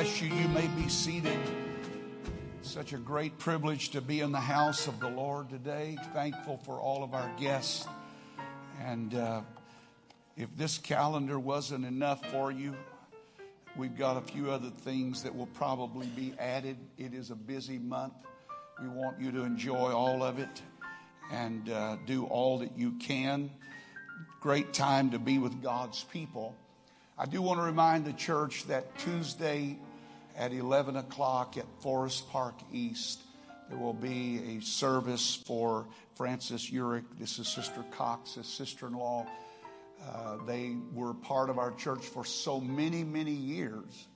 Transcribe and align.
Bless 0.00 0.22
you. 0.22 0.28
You 0.28 0.48
may 0.48 0.66
be 0.68 0.88
seated. 0.88 1.38
Such 2.62 2.94
a 2.94 2.96
great 2.96 3.38
privilege 3.38 3.90
to 3.90 4.00
be 4.00 4.20
in 4.20 4.32
the 4.32 4.40
house 4.40 4.86
of 4.88 4.98
the 4.98 5.10
Lord 5.10 5.50
today. 5.50 5.98
Thankful 6.14 6.56
for 6.56 6.80
all 6.80 7.04
of 7.04 7.12
our 7.12 7.30
guests. 7.38 7.86
And 8.82 9.14
uh, 9.14 9.42
if 10.38 10.48
this 10.56 10.78
calendar 10.78 11.38
wasn't 11.38 11.84
enough 11.84 12.24
for 12.30 12.50
you, 12.50 12.74
we've 13.76 13.94
got 13.94 14.16
a 14.16 14.22
few 14.22 14.50
other 14.50 14.70
things 14.70 15.22
that 15.22 15.34
will 15.34 15.48
probably 15.48 16.06
be 16.06 16.32
added. 16.38 16.78
It 16.96 17.12
is 17.12 17.30
a 17.30 17.36
busy 17.36 17.78
month. 17.78 18.14
We 18.80 18.88
want 18.88 19.20
you 19.20 19.30
to 19.32 19.42
enjoy 19.42 19.92
all 19.92 20.22
of 20.22 20.38
it 20.38 20.62
and 21.30 21.68
uh, 21.68 21.96
do 22.06 22.24
all 22.24 22.60
that 22.60 22.74
you 22.74 22.92
can. 22.92 23.50
Great 24.40 24.72
time 24.72 25.10
to 25.10 25.18
be 25.18 25.36
with 25.36 25.62
God's 25.62 26.04
people. 26.04 26.56
I 27.18 27.26
do 27.26 27.42
want 27.42 27.60
to 27.60 27.64
remind 27.64 28.06
the 28.06 28.14
church 28.14 28.66
that 28.68 28.98
Tuesday 28.98 29.76
at 30.36 30.52
11 30.52 30.96
o'clock 30.96 31.56
at 31.56 31.66
Forest 31.80 32.28
Park 32.30 32.54
East, 32.72 33.20
there 33.68 33.78
will 33.78 33.94
be 33.94 34.56
a 34.56 34.62
service 34.62 35.36
for 35.46 35.86
Francis 36.16 36.70
Urick. 36.70 37.04
This 37.18 37.38
is 37.38 37.48
Sister 37.48 37.84
Cox's 37.92 38.46
sister 38.46 38.88
in 38.88 38.94
law. 38.94 39.26
Uh, 40.06 40.38
they 40.46 40.76
were 40.92 41.14
part 41.14 41.50
of 41.50 41.58
our 41.58 41.72
church 41.72 42.04
for 42.04 42.24
so 42.24 42.60
many, 42.60 43.04
many 43.04 43.32
years. 43.32 44.06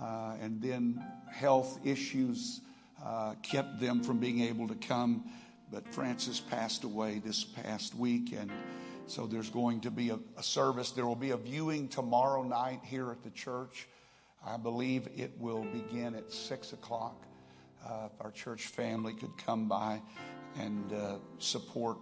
Uh, 0.00 0.36
and 0.40 0.60
then 0.60 1.02
health 1.30 1.78
issues 1.84 2.60
uh, 3.04 3.34
kept 3.42 3.80
them 3.80 4.02
from 4.02 4.18
being 4.18 4.40
able 4.40 4.68
to 4.68 4.74
come. 4.74 5.24
But 5.70 5.88
Francis 5.94 6.40
passed 6.40 6.84
away 6.84 7.20
this 7.24 7.44
past 7.44 7.94
week, 7.94 8.34
and 8.38 8.50
so 9.06 9.26
there's 9.26 9.48
going 9.48 9.80
to 9.80 9.90
be 9.90 10.10
a, 10.10 10.18
a, 10.36 10.42
service. 10.42 10.90
There 10.90 11.06
will 11.06 11.16
be 11.16 11.30
a 11.30 11.36
viewing 11.36 11.88
tomorrow 11.88 12.42
night 12.42 12.80
here 12.84 13.10
at 13.10 13.22
the 13.22 13.30
church. 13.30 13.88
I 14.44 14.56
believe 14.56 15.08
it 15.16 15.32
will 15.38 15.64
begin 15.64 16.14
at 16.14 16.32
6 16.32 16.72
o'clock. 16.72 17.24
Uh, 17.86 18.08
our 18.20 18.30
church 18.30 18.66
family 18.66 19.14
could 19.14 19.36
come 19.38 19.68
by 19.68 20.00
and 20.58 20.92
uh, 20.92 21.16
support 21.38 21.98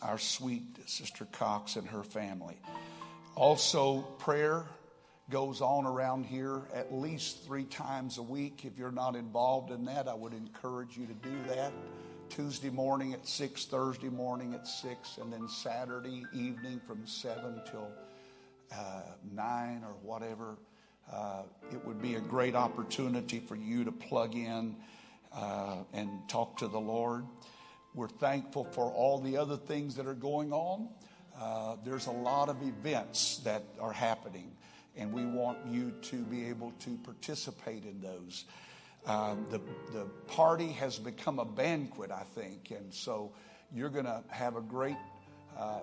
our 0.00 0.18
sweet 0.18 0.62
Sister 0.86 1.26
Cox 1.32 1.76
and 1.76 1.86
her 1.88 2.02
family. 2.02 2.56
Also, 3.34 4.02
prayer 4.18 4.64
goes 5.30 5.60
on 5.60 5.86
around 5.86 6.26
here 6.26 6.62
at 6.74 6.92
least 6.92 7.44
three 7.44 7.64
times 7.64 8.18
a 8.18 8.22
week. 8.22 8.64
If 8.64 8.78
you're 8.78 8.92
not 8.92 9.16
involved 9.16 9.70
in 9.70 9.84
that, 9.86 10.08
I 10.08 10.14
would 10.14 10.34
encourage 10.34 10.96
you 10.96 11.06
to 11.06 11.14
do 11.14 11.36
that. 11.48 11.72
Tuesday 12.28 12.70
morning 12.70 13.12
at 13.14 13.26
6, 13.26 13.66
Thursday 13.66 14.08
morning 14.08 14.54
at 14.54 14.66
6, 14.66 15.18
and 15.18 15.32
then 15.32 15.48
Saturday 15.48 16.24
evening 16.32 16.80
from 16.86 17.06
7 17.06 17.60
till 17.70 17.90
uh, 18.72 19.02
9 19.32 19.82
or 19.84 19.94
whatever. 20.02 20.56
Uh, 21.10 21.42
it 21.72 21.84
would 21.84 22.02
be 22.02 22.16
a 22.16 22.20
great 22.20 22.54
opportunity 22.54 23.40
for 23.40 23.56
you 23.56 23.84
to 23.84 23.92
plug 23.92 24.34
in 24.34 24.76
uh, 25.34 25.76
and 25.92 26.10
talk 26.28 26.58
to 26.58 26.68
the 26.68 26.80
Lord. 26.80 27.24
We're 27.94 28.08
thankful 28.08 28.64
for 28.64 28.90
all 28.90 29.18
the 29.18 29.36
other 29.36 29.56
things 29.56 29.96
that 29.96 30.06
are 30.06 30.14
going 30.14 30.52
on. 30.52 30.88
Uh, 31.38 31.76
there's 31.84 32.06
a 32.06 32.12
lot 32.12 32.48
of 32.48 32.62
events 32.62 33.38
that 33.44 33.64
are 33.80 33.92
happening, 33.92 34.52
and 34.96 35.12
we 35.12 35.24
want 35.24 35.58
you 35.66 35.92
to 36.02 36.16
be 36.16 36.48
able 36.48 36.72
to 36.80 36.96
participate 37.04 37.84
in 37.84 38.00
those. 38.00 38.44
Um, 39.06 39.46
the, 39.50 39.60
the 39.92 40.04
party 40.28 40.68
has 40.72 40.98
become 40.98 41.38
a 41.38 41.44
banquet, 41.44 42.10
I 42.10 42.22
think, 42.34 42.70
and 42.70 42.92
so 42.92 43.32
you're 43.74 43.88
going 43.88 44.04
to 44.04 44.22
have 44.28 44.56
a 44.56 44.60
great 44.60 44.96
uh, 45.58 45.80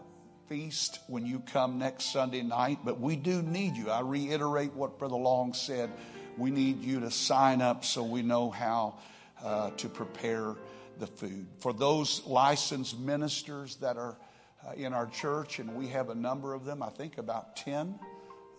feast 0.49 0.99
when 1.05 1.27
you 1.27 1.39
come 1.39 1.77
next 1.77 2.11
Sunday 2.11 2.41
night. 2.41 2.79
But 2.83 2.99
we 2.99 3.15
do 3.15 3.43
need 3.43 3.77
you. 3.77 3.91
I 3.91 4.01
reiterate 4.01 4.73
what 4.73 4.97
Brother 4.97 5.15
Long 5.15 5.53
said. 5.53 5.91
We 6.37 6.49
need 6.49 6.83
you 6.83 6.99
to 7.01 7.11
sign 7.11 7.61
up 7.61 7.85
so 7.85 8.03
we 8.03 8.23
know 8.23 8.49
how 8.49 8.97
uh, 9.43 9.69
to 9.71 9.87
prepare 9.87 10.55
the 10.97 11.05
food. 11.05 11.45
For 11.59 11.71
those 11.71 12.25
licensed 12.25 12.99
ministers 12.99 13.75
that 13.77 13.95
are 13.95 14.17
uh, 14.67 14.73
in 14.73 14.91
our 14.91 15.05
church, 15.07 15.59
and 15.59 15.75
we 15.75 15.87
have 15.87 16.09
a 16.09 16.15
number 16.15 16.53
of 16.53 16.65
them, 16.65 16.81
I 16.81 16.89
think 16.89 17.19
about 17.19 17.55
10 17.55 17.97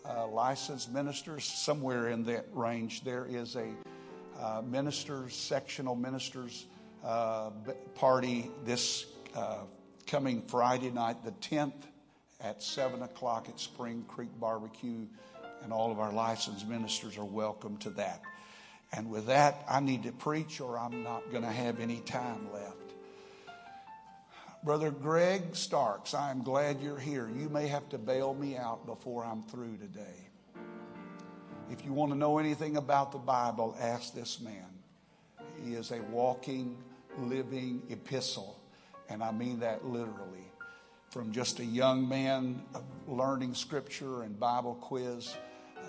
uh, 0.09 0.29
licensed 0.29 0.93
ministers, 0.93 1.45
somewhere 1.45 2.09
in 2.09 2.25
that 2.25 2.47
range, 2.53 3.03
there 3.03 3.27
is 3.29 3.57
a 3.57 3.69
uh, 4.41 4.63
ministers, 4.63 5.35
sectional 5.35 5.97
ministers 5.97 6.67
uh, 7.05 7.51
party 7.95 8.51
this 8.65 9.07
uh, 9.35 9.65
coming 10.11 10.43
Friday 10.43 10.91
night, 10.91 11.25
the 11.25 11.31
10th, 11.31 11.85
at 12.41 12.61
7 12.61 13.01
o'clock 13.03 13.49
at 13.49 13.61
Spring 13.61 14.05
Creek 14.09 14.31
Barbecue, 14.41 15.07
and 15.63 15.73
all 15.73 15.93
of 15.93 16.01
our 16.01 16.13
licensed 16.13 16.67
ministers 16.67 17.17
are 17.17 17.25
welcome 17.25 17.77
to 17.77 17.91
that. 17.91 18.21
And 18.93 19.09
with 19.09 19.27
that, 19.27 19.65
I 19.71 19.79
need 19.79 20.03
to 20.03 20.13
preach 20.13 20.61
or 20.61 20.77
I'm 20.77 21.05
not 21.05 21.31
going 21.31 21.45
to 21.45 21.51
have 21.51 21.79
any 21.79 22.01
time 22.01 22.53
left. 22.53 22.77
Brother 24.65 24.91
Greg 24.91 25.55
Starks, 25.55 26.13
I 26.13 26.33
am 26.33 26.43
glad 26.43 26.81
you're 26.81 26.99
here. 26.99 27.31
You 27.33 27.49
may 27.49 27.69
have 27.69 27.89
to 27.91 27.99
bail 27.99 28.35
me 28.35 28.57
out 28.57 28.87
before 28.87 29.25
I'm 29.25 29.45
through 29.45 29.77
today. 29.77 30.29
If 31.71 31.85
you 31.85 31.93
want 31.93 32.11
to 32.11 32.19
know 32.19 32.39
anything 32.39 32.77
about 32.77 33.13
the 33.13 33.19
Bible, 33.19 33.77
ask 33.81 34.13
this 34.13 34.41
man. 34.41 34.67
He 35.65 35.75
is 35.75 35.93
a 35.93 36.03
walking, 36.11 36.77
living 37.17 37.83
epistle, 37.91 38.60
and 39.11 39.23
I 39.23 39.33
mean 39.33 39.61
that 39.61 39.85
literally. 39.85 40.47
From 41.11 41.33
just 41.33 41.59
a 41.59 41.65
young 41.65 42.09
man 42.09 42.63
learning 43.09 43.55
scripture 43.55 44.23
and 44.23 44.39
Bible 44.39 44.77
quiz, 44.81 45.35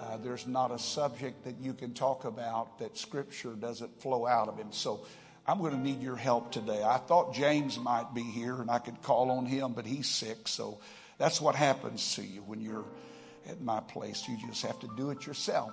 uh, 0.01 0.17
there's 0.17 0.47
not 0.47 0.71
a 0.71 0.79
subject 0.79 1.43
that 1.43 1.57
you 1.61 1.73
can 1.73 1.93
talk 1.93 2.25
about 2.25 2.79
that 2.79 2.97
scripture 2.97 3.53
doesn't 3.53 4.01
flow 4.01 4.25
out 4.25 4.47
of 4.47 4.57
him. 4.57 4.71
So 4.71 5.05
I'm 5.45 5.59
going 5.59 5.73
to 5.73 5.79
need 5.79 6.01
your 6.01 6.15
help 6.15 6.51
today. 6.51 6.81
I 6.83 6.97
thought 6.97 7.35
James 7.35 7.77
might 7.77 8.13
be 8.15 8.23
here 8.23 8.59
and 8.59 8.71
I 8.71 8.79
could 8.79 9.01
call 9.03 9.29
on 9.29 9.45
him, 9.45 9.73
but 9.73 9.85
he's 9.85 10.09
sick. 10.09 10.47
So 10.47 10.79
that's 11.19 11.39
what 11.39 11.55
happens 11.55 12.15
to 12.15 12.23
you 12.23 12.41
when 12.41 12.59
you're 12.61 12.85
at 13.47 13.61
my 13.61 13.79
place. 13.79 14.27
You 14.27 14.37
just 14.47 14.65
have 14.65 14.79
to 14.79 14.89
do 14.97 15.11
it 15.11 15.27
yourself. 15.27 15.71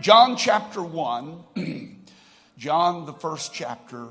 John 0.00 0.36
chapter 0.36 0.80
1, 0.80 1.98
John, 2.58 3.06
the 3.06 3.12
first 3.12 3.52
chapter. 3.52 4.06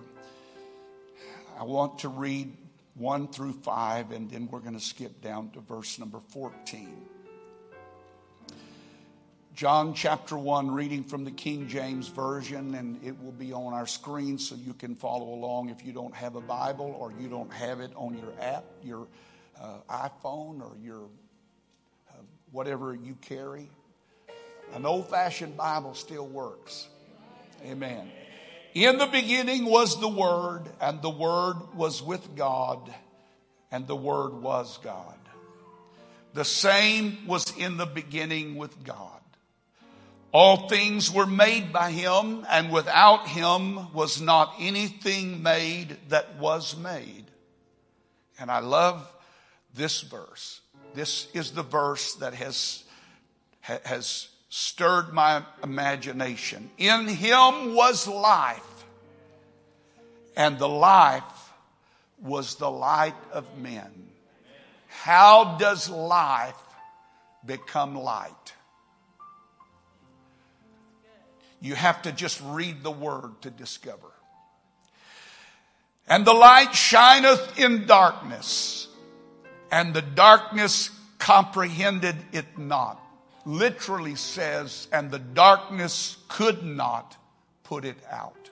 I 1.58 1.64
want 1.64 2.00
to 2.00 2.10
read 2.10 2.56
1 2.96 3.30
through 3.30 3.54
5, 3.54 4.12
and 4.12 4.30
then 4.30 4.48
we're 4.52 4.60
going 4.60 4.76
to 4.76 4.80
skip 4.80 5.22
down 5.22 5.50
to 5.52 5.60
verse 5.62 5.98
number 5.98 6.20
14. 6.20 7.06
John 9.56 9.96
chapter 9.96 10.38
1, 10.38 10.70
reading 10.70 11.04
from 11.04 11.24
the 11.24 11.32
King 11.32 11.68
James 11.68 12.10
Version, 12.10 12.76
and 12.76 13.04
it 13.04 13.20
will 13.24 13.32
be 13.32 13.54
on 13.54 13.74
our 13.74 13.88
screen 13.88 14.38
so 14.38 14.54
you 14.56 14.74
can 14.74 14.94
follow 14.94 15.34
along 15.34 15.70
if 15.70 15.84
you 15.84 15.92
don't 15.92 16.14
have 16.14 16.36
a 16.36 16.42
Bible 16.42 16.96
or 17.00 17.12
you 17.20 17.28
don't 17.28 17.52
have 17.52 17.80
it 17.80 17.92
on 17.96 18.16
your 18.16 18.34
app, 18.40 18.66
your 18.84 19.08
uh, 19.60 19.78
iPhone, 19.90 20.62
or 20.62 20.74
your 20.80 21.08
whatever 22.52 22.96
you 22.96 23.16
carry. 23.22 23.70
An 24.74 24.86
old 24.86 25.10
fashioned 25.10 25.58
Bible 25.58 25.94
still 25.94 26.28
works. 26.28 26.88
Amen. 27.66 28.10
In 28.78 29.00
the 29.00 29.08
beginning 29.08 29.66
was 29.66 30.00
the 30.00 30.08
Word, 30.08 30.70
and 30.80 31.02
the 31.02 31.10
Word 31.10 31.56
was 31.74 32.04
with 32.04 32.36
God, 32.36 32.94
and 33.72 33.88
the 33.88 33.96
Word 33.96 34.34
was 34.34 34.78
God. 34.84 35.18
The 36.36 36.46
same 36.46 37.26
was 37.26 37.58
in 37.58 37.78
the 37.78 37.88
beginning 37.88 38.56
with 38.56 38.84
God. 38.84 39.20
All 40.32 40.70
things 40.70 41.12
were 41.12 41.26
made 41.26 41.74
by 41.74 41.90
Him, 41.90 42.46
and 42.52 42.72
without 42.72 43.28
Him 43.28 43.92
was 43.94 44.22
not 44.22 44.54
anything 44.60 45.42
made 45.42 45.98
that 46.10 46.38
was 46.38 46.78
made. 46.78 47.26
And 48.40 48.52
I 48.52 48.60
love 48.60 49.12
this 49.74 50.02
verse. 50.02 50.62
This 50.94 51.30
is 51.34 51.50
the 51.50 51.64
verse 51.64 52.14
that 52.18 52.36
has, 52.36 52.84
has 53.62 54.28
stirred 54.50 55.14
my 55.14 55.44
imagination. 55.64 56.70
In 56.78 57.08
him 57.08 57.76
was 57.76 58.08
life, 58.08 58.77
and 60.38 60.60
the 60.60 60.70
life 60.70 61.52
was 62.22 62.56
the 62.56 62.70
light 62.70 63.16
of 63.34 63.58
men. 63.58 63.92
How 64.88 65.58
does 65.58 65.90
life 65.90 66.56
become 67.46 67.96
light? 67.96 68.54
You 71.60 71.74
have 71.74 72.04
to 72.04 72.12
just 72.12 72.40
read 72.46 72.84
the 72.84 72.92
word 72.92 73.42
to 73.42 73.50
discover. 73.50 74.12
And 76.08 76.26
the 76.26 76.34
light 76.34 76.74
shineth 76.74 77.60
in 77.60 77.88
darkness 77.88 78.88
and 79.72 79.94
the 79.94 80.04
darkness 80.04 80.92
comprehended 81.18 82.16
it 82.32 82.60
not. 82.60 83.02
Literally 83.44 84.16
says, 84.16 84.88
and 84.94 85.10
the 85.10 85.20
darkness 85.20 86.18
could 86.28 86.64
not 86.64 87.18
put 87.64 87.86
it 87.86 87.98
out. 88.12 88.47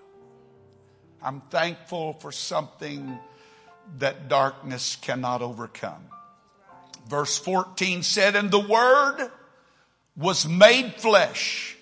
I'm 1.26 1.42
thankful 1.50 2.14
for 2.14 2.32
something 2.32 3.18
that 3.98 4.30
darkness 4.30 4.96
cannot 4.96 5.42
overcome. 5.42 6.04
Verse 7.10 7.40
14 7.40 8.04
said, 8.04 8.36
And 8.36 8.52
the 8.52 8.60
Word 8.60 9.32
was 10.16 10.48
made 10.48 10.94
flesh 11.02 11.76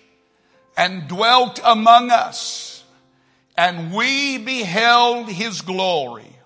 and 0.78 1.08
dwelt 1.08 1.60
among 1.62 2.10
us, 2.10 2.84
and 3.54 3.92
we 3.92 4.38
beheld 4.38 5.28
his 5.28 5.60
glory, 5.60 6.38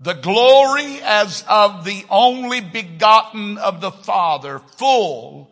the 0.00 0.14
glory 0.14 1.02
as 1.02 1.44
of 1.46 1.84
the 1.84 2.06
only 2.08 2.62
begotten 2.62 3.58
of 3.58 3.82
the 3.82 3.92
Father, 3.92 4.60
full 4.78 5.50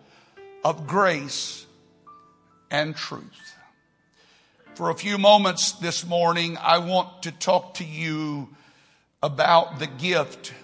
of 0.65 0.87
grace 0.87 1.67
and 2.71 2.97
truth. 2.97 3.42
For 4.75 4.89
a 4.89 4.95
few 4.95 5.19
moments 5.19 5.73
this 5.73 6.07
morning, 6.07 6.57
I 6.57 6.79
want 6.79 7.25
to 7.25 7.31
talk 7.31 7.75
to 7.75 7.85
you 7.85 8.49
about 9.23 9.79
the 9.79 9.87
gift 9.87 10.55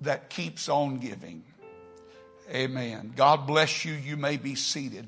that 0.00 0.30
keeps 0.30 0.66
on 0.70 0.96
giving. 0.96 1.44
Amen. 2.50 3.12
God 3.14 3.46
bless 3.46 3.84
you. 3.84 3.92
You 3.92 4.16
may 4.16 4.38
be 4.38 4.54
seated. 4.54 5.06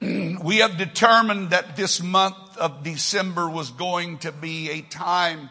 we 0.00 0.56
have 0.58 0.78
determined 0.78 1.50
that 1.50 1.76
this 1.76 2.02
month 2.02 2.56
of 2.56 2.82
December 2.82 3.50
was 3.50 3.70
going 3.70 4.16
to 4.18 4.32
be 4.32 4.70
a 4.70 4.80
time 4.80 5.50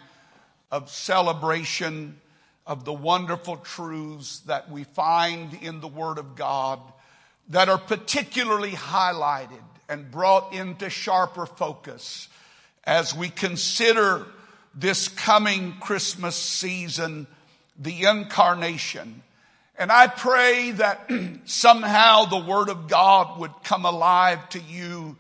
of 0.72 0.90
celebration 0.90 2.20
of 2.66 2.86
the 2.86 2.94
wonderful 2.94 3.58
truths 3.58 4.40
that 4.48 4.72
we 4.72 4.84
find 4.84 5.54
in 5.62 5.80
the 5.80 5.88
Word 5.88 6.18
of 6.18 6.36
God 6.36 6.80
that 7.50 7.70
are 7.70 7.78
particularly 7.78 8.72
highlighted 8.72 9.62
and 9.90 10.10
brought 10.10 10.54
into 10.54 10.90
sharper 10.90 11.46
focus 11.46 12.30
as 12.84 13.16
we 13.16 13.30
consider 13.30 14.26
this 14.76 15.08
coming 15.08 15.74
Christmas 15.80 16.36
season, 16.36 17.28
the 17.78 18.06
incarnation 18.06 19.24
and 19.78 19.92
I 19.92 20.08
pray 20.08 20.72
that 20.72 21.10
somehow 21.46 22.26
the 22.26 22.38
Word 22.38 22.70
of 22.70 22.88
God 22.88 23.40
would 23.40 23.52
come 23.64 23.86
alive 23.86 24.48
to 24.50 24.60
you 24.60 25.18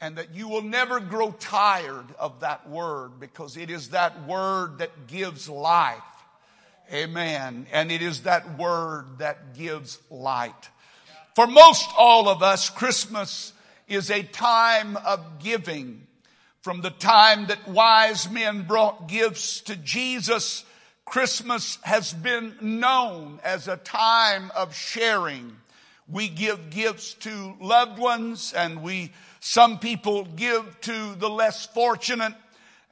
and 0.00 0.16
that 0.16 0.34
you 0.34 0.48
will 0.48 0.62
never 0.62 1.00
grow 1.00 1.30
tired 1.30 2.04
of 2.18 2.40
that 2.40 2.68
Word 2.68 3.18
because 3.18 3.56
it 3.56 3.70
is 3.70 3.90
that 3.90 4.26
Word 4.26 4.78
that 4.78 5.06
gives 5.06 5.48
life. 5.48 6.02
Amen. 6.92 7.66
And 7.72 7.90
it 7.90 8.02
is 8.02 8.22
that 8.22 8.58
Word 8.58 9.18
that 9.18 9.54
gives 9.54 9.98
light. 10.10 10.68
For 11.34 11.46
most 11.46 11.88
all 11.96 12.28
of 12.28 12.42
us, 12.42 12.68
Christmas 12.68 13.53
is 13.88 14.10
a 14.10 14.22
time 14.22 14.96
of 14.98 15.38
giving. 15.38 16.06
From 16.62 16.80
the 16.80 16.90
time 16.90 17.46
that 17.46 17.68
wise 17.68 18.30
men 18.30 18.62
brought 18.62 19.08
gifts 19.08 19.60
to 19.62 19.76
Jesus 19.76 20.64
Christmas 21.04 21.78
has 21.82 22.12
been 22.12 22.56
known 22.60 23.38
as 23.44 23.68
a 23.68 23.76
time 23.76 24.50
of 24.56 24.74
sharing. 24.74 25.56
We 26.08 26.28
give 26.28 26.70
gifts 26.70 27.14
to 27.14 27.54
loved 27.60 27.98
ones 27.98 28.52
and 28.52 28.82
we, 28.82 29.12
some 29.40 29.78
people 29.78 30.24
give 30.24 30.80
to 30.82 31.14
the 31.14 31.28
less 31.28 31.66
fortunate 31.66 32.34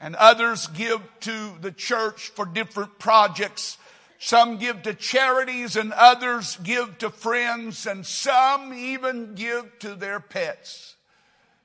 and 0.01 0.15
others 0.17 0.67
give 0.69 1.01
to 1.21 1.53
the 1.61 1.73
church 1.73 2.29
for 2.29 2.45
different 2.45 2.99
projects. 2.99 3.79
Some 4.25 4.59
give 4.59 4.83
to 4.83 4.95
charities 4.95 5.75
and 5.75 5.93
others 5.93 6.57
give 6.63 6.99
to 6.99 7.11
friends 7.11 7.89
and 7.89 8.07
some 8.07 8.73
even 8.73 9.35
give 9.35 9.81
to 9.81 9.97
their 9.97 10.21
pets. 10.21 10.95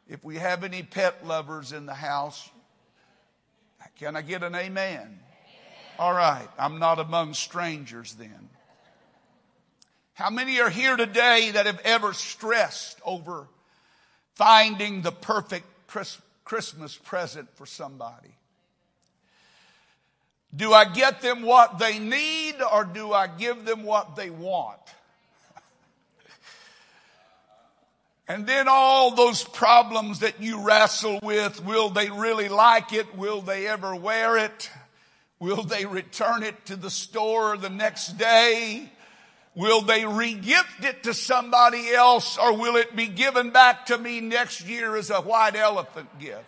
If 0.09 0.23
we 0.23 0.37
have 0.37 0.63
any 0.63 0.81
pet 0.81 1.23
lovers 1.23 1.71
in 1.71 1.85
the 1.85 1.93
house, 1.93 2.49
can 3.99 4.15
I 4.15 4.23
get 4.23 4.41
an 4.41 4.55
amen? 4.55 5.19
All 5.99 6.11
right, 6.11 6.47
I'm 6.57 6.79
not 6.79 6.97
among 6.97 7.35
strangers 7.35 8.15
then. 8.15 8.49
How 10.15 10.31
many 10.31 10.59
are 10.59 10.71
here 10.71 10.97
today 10.97 11.51
that 11.51 11.67
have 11.67 11.79
ever 11.81 12.11
stressed 12.11 12.99
over 13.05 13.47
finding 14.33 15.03
the 15.03 15.11
perfect 15.11 15.67
Christmas 16.43 16.97
present 16.97 17.55
for 17.55 17.67
somebody? 17.67 18.35
Do 20.55 20.73
I 20.73 20.85
get 20.85 21.21
them 21.21 21.41
what 21.43 21.77
they 21.77 21.99
need 21.99 22.55
or 22.61 22.85
do 22.85 23.11
I 23.13 23.27
give 23.27 23.65
them 23.65 23.83
what 23.83 24.15
they 24.15 24.29
want? 24.29 24.79
And 28.29 28.45
then 28.45 28.67
all 28.67 29.15
those 29.15 29.45
problems 29.45 30.19
that 30.19 30.41
you 30.41 30.59
wrestle 30.59 31.21
with, 31.23 31.63
will 31.63 31.89
they 31.89 32.09
really 32.09 32.49
like 32.49 32.91
it? 32.91 33.15
Will 33.15 33.39
they 33.39 33.67
ever 33.67 33.95
wear 33.95 34.35
it? 34.35 34.69
Will 35.39 35.63
they 35.63 35.85
return 35.85 36.43
it 36.43 36.65
to 36.65 36.75
the 36.75 36.89
store 36.89 37.55
the 37.55 37.69
next 37.69 38.17
day? 38.17 38.91
Will 39.55 39.81
they 39.81 40.01
regift 40.01 40.83
it 40.83 41.03
to 41.03 41.13
somebody 41.13 41.89
else 41.89 42.37
or 42.37 42.55
will 42.57 42.75
it 42.75 42.95
be 42.95 43.07
given 43.07 43.51
back 43.51 43.87
to 43.87 43.97
me 43.97 44.19
next 44.19 44.67
year 44.67 44.95
as 44.95 45.09
a 45.09 45.21
white 45.21 45.55
elephant 45.55 46.19
gift? 46.19 46.43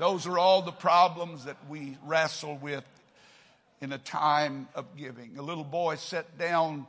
Those 0.00 0.26
are 0.26 0.38
all 0.38 0.62
the 0.62 0.72
problems 0.72 1.44
that 1.44 1.58
we 1.68 1.98
wrestle 2.06 2.56
with 2.56 2.84
in 3.82 3.92
a 3.92 3.98
time 3.98 4.66
of 4.74 4.96
giving. 4.96 5.36
A 5.36 5.42
little 5.42 5.62
boy 5.62 5.96
sat 5.96 6.38
down 6.38 6.86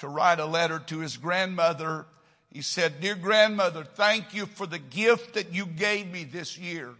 to 0.00 0.08
write 0.08 0.40
a 0.40 0.46
letter 0.46 0.80
to 0.80 0.98
his 0.98 1.16
grandmother. 1.16 2.06
He 2.52 2.62
said, 2.62 3.00
Dear 3.00 3.14
grandmother, 3.14 3.84
thank 3.84 4.34
you 4.34 4.46
for 4.46 4.66
the 4.66 4.80
gift 4.80 5.34
that 5.34 5.54
you 5.54 5.64
gave 5.64 6.10
me 6.10 6.24
this 6.24 6.58
year. 6.58 6.90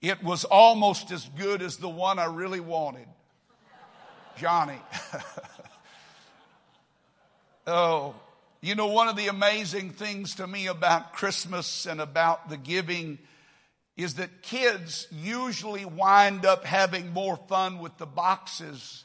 It 0.00 0.22
was 0.22 0.44
almost 0.44 1.10
as 1.10 1.28
good 1.36 1.62
as 1.62 1.78
the 1.78 1.88
one 1.88 2.20
I 2.20 2.26
really 2.26 2.60
wanted. 2.60 3.08
Johnny. 4.36 4.78
oh, 7.66 8.14
you 8.60 8.76
know, 8.76 8.86
one 8.86 9.08
of 9.08 9.16
the 9.16 9.26
amazing 9.26 9.90
things 9.90 10.36
to 10.36 10.46
me 10.46 10.68
about 10.68 11.12
Christmas 11.12 11.86
and 11.86 12.00
about 12.00 12.48
the 12.48 12.56
giving 12.56 13.18
is 14.02 14.14
that 14.14 14.42
kids 14.42 15.06
usually 15.10 15.84
wind 15.84 16.44
up 16.44 16.64
having 16.64 17.12
more 17.12 17.36
fun 17.48 17.78
with 17.78 17.96
the 17.98 18.06
boxes 18.06 19.04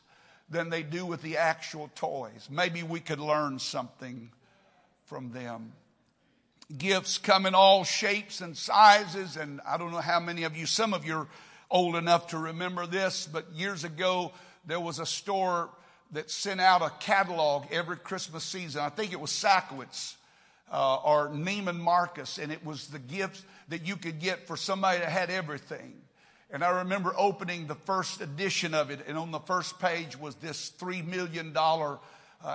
than 0.49 0.69
they 0.69 0.83
do 0.83 1.05
with 1.05 1.21
the 1.21 1.37
actual 1.37 1.89
toys. 1.95 2.47
Maybe 2.51 2.83
we 2.83 2.99
could 2.99 3.19
learn 3.19 3.59
something 3.59 4.31
from 5.05 5.31
them 5.31 5.73
gifts 6.77 7.17
come 7.17 7.45
in 7.45 7.55
all 7.55 7.83
shapes 7.83 8.41
and 8.41 8.57
sizes. 8.57 9.37
And 9.37 9.61
I 9.65 9.77
don't 9.77 9.91
know 9.91 9.99
how 9.99 10.19
many 10.19 10.43
of 10.43 10.57
you, 10.57 10.65
some 10.65 10.93
of 10.93 11.05
you 11.05 11.17
are 11.17 11.27
old 11.69 11.95
enough 11.95 12.27
to 12.27 12.37
remember 12.37 12.85
this, 12.85 13.27
but 13.31 13.51
years 13.53 13.83
ago, 13.83 14.31
there 14.65 14.79
was 14.79 14.99
a 14.99 15.05
store 15.05 15.69
that 16.11 16.29
sent 16.31 16.61
out 16.61 16.81
a 16.81 16.91
catalog 16.99 17.65
every 17.71 17.97
Christmas 17.97 18.43
season. 18.43 18.81
I 18.81 18.89
think 18.89 19.11
it 19.11 19.19
was 19.19 19.31
Sakowitz 19.31 20.15
uh, 20.71 20.95
or 20.97 21.29
Neiman 21.29 21.77
Marcus, 21.77 22.37
and 22.37 22.51
it 22.51 22.65
was 22.65 22.87
the 22.87 22.99
gifts 22.99 23.43
that 23.69 23.85
you 23.85 23.95
could 23.95 24.19
get 24.19 24.47
for 24.47 24.57
somebody 24.57 24.99
that 24.99 25.09
had 25.09 25.29
everything. 25.29 25.93
And 26.51 26.63
I 26.63 26.79
remember 26.79 27.13
opening 27.17 27.67
the 27.67 27.75
first 27.75 28.21
edition 28.21 28.73
of 28.73 28.91
it, 28.91 28.99
and 29.07 29.17
on 29.17 29.31
the 29.31 29.39
first 29.39 29.79
page 29.79 30.17
was 30.17 30.35
this 30.35 30.71
$3 30.79 31.05
million 31.05 31.55
uh, 31.57 31.97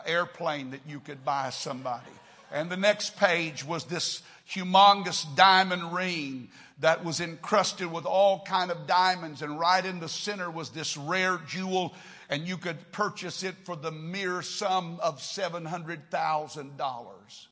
airplane 0.07 0.71
that 0.71 0.81
you 0.87 1.01
could 1.01 1.25
buy 1.25 1.51
somebody. 1.51 2.11
And 2.53 2.71
the 2.71 2.77
next 2.77 3.17
page 3.17 3.65
was 3.65 3.85
this 3.85 4.23
humongous 4.49 5.25
diamond 5.37 5.93
ring 5.93 6.49
that 6.81 7.05
was 7.05 7.21
encrusted 7.21 7.93
with 7.93 8.07
all 8.07 8.43
kind 8.45 8.71
of 8.71 8.87
diamonds. 8.87 9.43
And 9.43 9.61
right 9.61 9.85
in 9.85 10.01
the 10.01 10.09
center 10.09 10.51
was 10.51 10.71
this 10.71 10.97
rare 10.97 11.39
jewel 11.47 11.95
and 12.29 12.47
you 12.47 12.57
could 12.57 12.93
purchase 12.93 13.43
it 13.43 13.57
for 13.65 13.77
the 13.77 13.91
mere 13.91 14.41
sum 14.41 14.99
of 15.03 15.19
$700,000. 15.19 17.47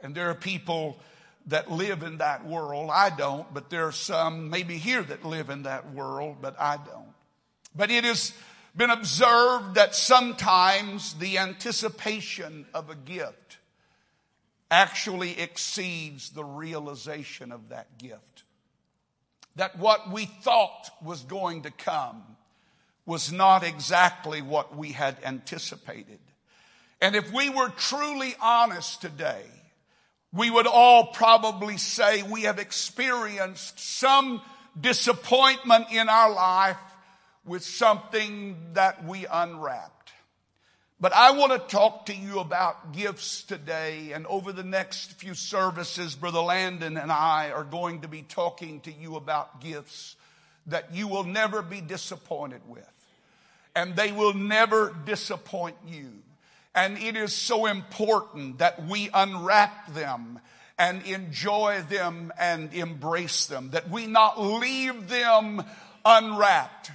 And 0.00 0.14
there 0.14 0.30
are 0.30 0.34
people 0.34 0.98
that 1.46 1.70
live 1.70 2.02
in 2.02 2.18
that 2.18 2.46
world. 2.46 2.90
I 2.92 3.10
don't, 3.10 3.52
but 3.52 3.70
there 3.70 3.86
are 3.86 3.92
some 3.92 4.50
maybe 4.50 4.78
here 4.78 5.02
that 5.02 5.24
live 5.24 5.50
in 5.50 5.64
that 5.64 5.92
world, 5.92 6.38
but 6.40 6.58
I 6.58 6.76
don't. 6.76 7.12
But 7.74 7.90
it 7.90 8.04
has 8.04 8.32
been 8.76 8.90
observed 8.90 9.74
that 9.74 9.94
sometimes 9.94 11.14
the 11.14 11.38
anticipation 11.38 12.66
of 12.74 12.90
a 12.90 12.94
gift 12.94 13.58
actually 14.70 15.38
exceeds 15.38 16.30
the 16.30 16.44
realization 16.44 17.52
of 17.52 17.68
that 17.68 17.98
gift. 17.98 18.42
That 19.56 19.78
what 19.78 20.10
we 20.10 20.24
thought 20.24 20.90
was 21.02 21.22
going 21.22 21.62
to 21.62 21.70
come 21.70 22.22
was 23.06 23.30
not 23.30 23.62
exactly 23.62 24.42
what 24.42 24.76
we 24.76 24.92
had 24.92 25.16
anticipated. 25.22 26.18
And 27.00 27.14
if 27.14 27.30
we 27.32 27.50
were 27.50 27.68
truly 27.68 28.34
honest 28.40 29.00
today, 29.02 29.44
we 30.34 30.50
would 30.50 30.66
all 30.66 31.06
probably 31.06 31.76
say 31.76 32.22
we 32.22 32.42
have 32.42 32.58
experienced 32.58 33.78
some 33.78 34.42
disappointment 34.78 35.86
in 35.92 36.08
our 36.08 36.32
life 36.32 36.76
with 37.44 37.62
something 37.62 38.56
that 38.72 39.04
we 39.04 39.26
unwrapped. 39.30 40.12
But 41.00 41.12
I 41.12 41.32
want 41.32 41.52
to 41.52 41.58
talk 41.58 42.06
to 42.06 42.14
you 42.14 42.40
about 42.40 42.92
gifts 42.92 43.42
today. 43.42 44.12
And 44.12 44.26
over 44.26 44.52
the 44.52 44.64
next 44.64 45.12
few 45.12 45.34
services, 45.34 46.14
Brother 46.14 46.40
Landon 46.40 46.96
and 46.96 47.12
I 47.12 47.50
are 47.50 47.64
going 47.64 48.00
to 48.00 48.08
be 48.08 48.22
talking 48.22 48.80
to 48.80 48.92
you 48.92 49.16
about 49.16 49.60
gifts 49.60 50.16
that 50.66 50.94
you 50.94 51.06
will 51.06 51.24
never 51.24 51.62
be 51.62 51.80
disappointed 51.80 52.62
with. 52.66 52.90
And 53.76 53.94
they 53.94 54.12
will 54.12 54.34
never 54.34 54.96
disappoint 55.04 55.76
you. 55.86 56.10
And 56.74 56.98
it 56.98 57.16
is 57.16 57.32
so 57.32 57.66
important 57.66 58.58
that 58.58 58.86
we 58.86 59.08
unwrap 59.14 59.94
them 59.94 60.40
and 60.78 61.02
enjoy 61.06 61.82
them 61.88 62.32
and 62.38 62.72
embrace 62.74 63.46
them, 63.46 63.70
that 63.70 63.88
we 63.90 64.06
not 64.06 64.40
leave 64.40 65.08
them 65.08 65.62
unwrapped, 66.04 66.90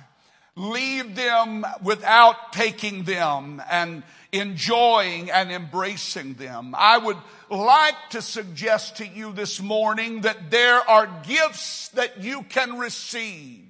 leave 0.56 1.16
them 1.16 1.66
without 1.82 2.52
taking 2.52 3.04
them 3.04 3.62
and 3.72 4.04
enjoying 4.32 5.32
and 5.32 5.52
embracing 5.52 6.34
them. 6.36 6.76
I 6.78 6.98
would 6.98 7.18
like 7.50 7.96
to 8.12 8.22
suggest 8.22 8.98
to 8.98 9.08
you 9.08 9.32
this 9.32 9.62
morning 9.62 10.22
that 10.22 10.52
there 10.52 10.88
are 10.88 11.10
gifts 11.26 11.88
that 11.90 12.22
you 12.22 12.44
can 12.44 12.78
receive 12.78 13.66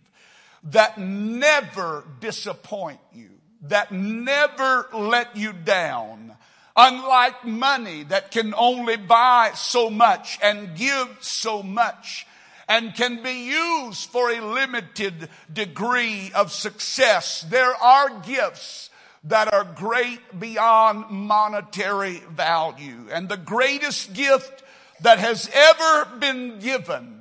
that 0.65 0.97
never 0.97 2.03
disappoint 2.19 2.99
you, 3.13 3.29
that 3.63 3.91
never 3.91 4.87
let 4.93 5.35
you 5.35 5.53
down. 5.53 6.35
Unlike 6.75 7.45
money 7.45 8.03
that 8.03 8.31
can 8.31 8.53
only 8.55 8.95
buy 8.95 9.51
so 9.53 9.89
much 9.89 10.39
and 10.41 10.77
give 10.77 11.17
so 11.19 11.61
much 11.61 12.25
and 12.69 12.93
can 12.93 13.21
be 13.21 13.47
used 13.47 14.09
for 14.09 14.29
a 14.29 14.39
limited 14.39 15.29
degree 15.51 16.31
of 16.33 16.53
success, 16.53 17.41
there 17.49 17.75
are 17.75 18.21
gifts 18.21 18.89
that 19.25 19.53
are 19.53 19.65
great 19.65 20.39
beyond 20.39 21.09
monetary 21.09 22.21
value. 22.31 23.07
And 23.11 23.27
the 23.27 23.37
greatest 23.37 24.13
gift 24.13 24.63
that 25.01 25.19
has 25.19 25.49
ever 25.53 26.05
been 26.19 26.59
given 26.59 27.18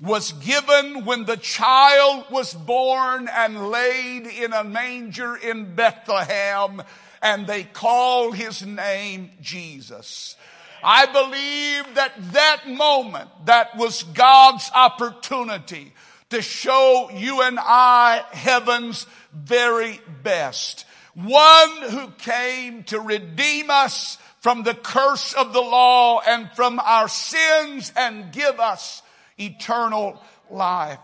was 0.00 0.32
given 0.32 1.04
when 1.04 1.24
the 1.24 1.36
child 1.36 2.26
was 2.30 2.54
born 2.54 3.28
and 3.32 3.70
laid 3.70 4.26
in 4.26 4.52
a 4.52 4.62
manger 4.62 5.34
in 5.36 5.74
Bethlehem 5.74 6.82
and 7.20 7.46
they 7.46 7.64
called 7.64 8.36
his 8.36 8.64
name 8.64 9.30
Jesus. 9.40 10.36
I 10.84 11.06
believe 11.06 11.96
that 11.96 12.12
that 12.32 12.68
moment, 12.68 13.28
that 13.46 13.76
was 13.76 14.04
God's 14.04 14.70
opportunity 14.72 15.92
to 16.30 16.42
show 16.42 17.10
you 17.12 17.42
and 17.42 17.58
I 17.60 18.22
heaven's 18.30 19.06
very 19.32 20.00
best. 20.22 20.84
One 21.14 21.82
who 21.90 22.08
came 22.18 22.84
to 22.84 23.00
redeem 23.00 23.70
us 23.70 24.18
from 24.38 24.62
the 24.62 24.74
curse 24.74 25.32
of 25.32 25.52
the 25.52 25.60
law 25.60 26.20
and 26.20 26.48
from 26.54 26.78
our 26.78 27.08
sins 27.08 27.92
and 27.96 28.30
give 28.32 28.60
us 28.60 29.02
eternal 29.38 30.22
life. 30.50 30.98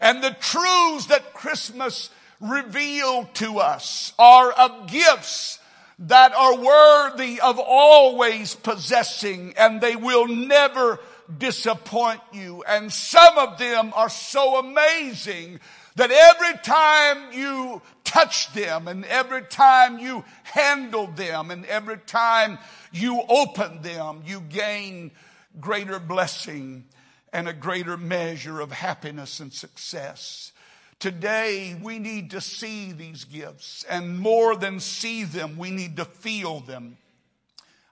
And 0.00 0.22
the 0.22 0.36
truths 0.40 1.06
that 1.06 1.32
Christmas 1.34 2.10
revealed 2.40 3.32
to 3.34 3.60
us 3.60 4.12
are 4.18 4.50
of 4.50 4.88
gifts 4.88 5.60
that 6.00 6.34
are 6.34 6.56
worthy 6.56 7.40
of 7.40 7.60
always 7.60 8.54
possessing 8.56 9.54
and 9.56 9.80
they 9.80 9.94
will 9.94 10.26
never 10.26 10.98
disappoint 11.38 12.20
you. 12.32 12.64
And 12.66 12.92
some 12.92 13.38
of 13.38 13.58
them 13.58 13.92
are 13.94 14.08
so 14.08 14.58
amazing 14.58 15.60
that 15.94 16.10
every 16.10 16.58
time 16.62 17.32
you 17.32 17.80
touch 18.02 18.52
them 18.54 18.88
and 18.88 19.04
every 19.04 19.42
time 19.42 19.98
you 19.98 20.24
handle 20.42 21.06
them 21.06 21.50
and 21.50 21.64
every 21.66 21.98
time 21.98 22.58
you 22.92 23.22
open 23.28 23.82
them, 23.82 24.22
you 24.26 24.40
gain 24.40 25.12
greater 25.60 26.00
blessing 26.00 26.84
and 27.32 27.48
a 27.48 27.52
greater 27.52 27.96
measure 27.96 28.60
of 28.60 28.72
happiness 28.72 29.40
and 29.40 29.52
success. 29.52 30.52
Today, 30.98 31.76
we 31.82 31.98
need 31.98 32.30
to 32.30 32.40
see 32.40 32.92
these 32.92 33.24
gifts, 33.24 33.84
and 33.88 34.18
more 34.18 34.54
than 34.54 34.78
see 34.78 35.24
them, 35.24 35.56
we 35.56 35.70
need 35.70 35.96
to 35.96 36.04
feel 36.04 36.60
them. 36.60 36.96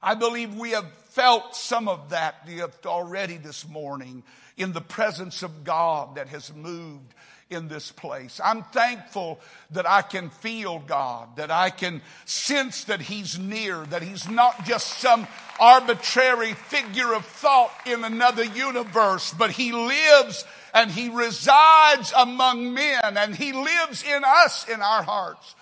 I 0.02 0.14
believe 0.14 0.54
we 0.54 0.70
have 0.70 0.90
felt 1.10 1.56
some 1.56 1.88
of 1.88 2.10
that 2.10 2.46
gift 2.46 2.86
already 2.86 3.36
this 3.36 3.68
morning 3.68 4.22
in 4.56 4.72
the 4.72 4.80
presence 4.80 5.42
of 5.42 5.64
God 5.64 6.14
that 6.14 6.28
has 6.28 6.54
moved 6.54 7.14
in 7.50 7.68
this 7.68 7.90
place. 7.90 8.40
I'm 8.42 8.62
thankful 8.62 9.40
that 9.72 9.88
I 9.88 10.02
can 10.02 10.30
feel 10.30 10.78
God, 10.78 11.36
that 11.36 11.50
I 11.50 11.70
can 11.70 12.00
sense 12.24 12.84
that 12.84 13.00
He's 13.00 13.38
near, 13.38 13.84
that 13.86 14.02
He's 14.02 14.28
not 14.28 14.64
just 14.64 14.98
some 15.00 15.26
arbitrary 15.58 16.54
figure 16.54 17.12
of 17.12 17.26
thought 17.26 17.72
in 17.86 18.04
another 18.04 18.44
universe, 18.44 19.34
but 19.36 19.50
He 19.50 19.72
lives 19.72 20.44
and 20.72 20.90
He 20.90 21.08
resides 21.08 22.12
among 22.16 22.72
men 22.72 23.16
and 23.16 23.34
He 23.34 23.52
lives 23.52 24.04
in 24.04 24.22
us, 24.24 24.68
in 24.68 24.80
our 24.80 25.02
hearts. 25.02 25.54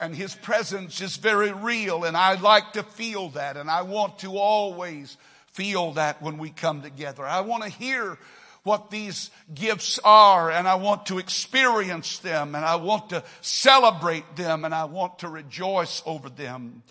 And 0.00 0.16
His 0.16 0.34
presence 0.34 1.00
is 1.00 1.18
very 1.18 1.52
real 1.52 2.04
and 2.04 2.16
I 2.16 2.34
like 2.34 2.72
to 2.72 2.82
feel 2.82 3.28
that 3.30 3.56
and 3.56 3.70
I 3.70 3.82
want 3.82 4.20
to 4.20 4.38
always 4.38 5.16
feel 5.52 5.92
that 5.92 6.20
when 6.20 6.38
we 6.38 6.50
come 6.50 6.82
together. 6.82 7.24
I 7.24 7.42
want 7.42 7.62
to 7.62 7.68
hear 7.68 8.18
what 8.64 8.90
these 8.90 9.30
gifts 9.54 10.00
are 10.04 10.50
and 10.50 10.66
I 10.66 10.74
want 10.74 11.06
to 11.06 11.18
experience 11.18 12.18
them 12.18 12.54
and 12.54 12.64
I 12.64 12.76
want 12.76 13.10
to 13.10 13.22
celebrate 13.42 14.36
them 14.36 14.64
and 14.64 14.74
I 14.74 14.86
want 14.86 15.20
to 15.20 15.28
rejoice 15.28 16.02
over 16.04 16.28
them. 16.28 16.82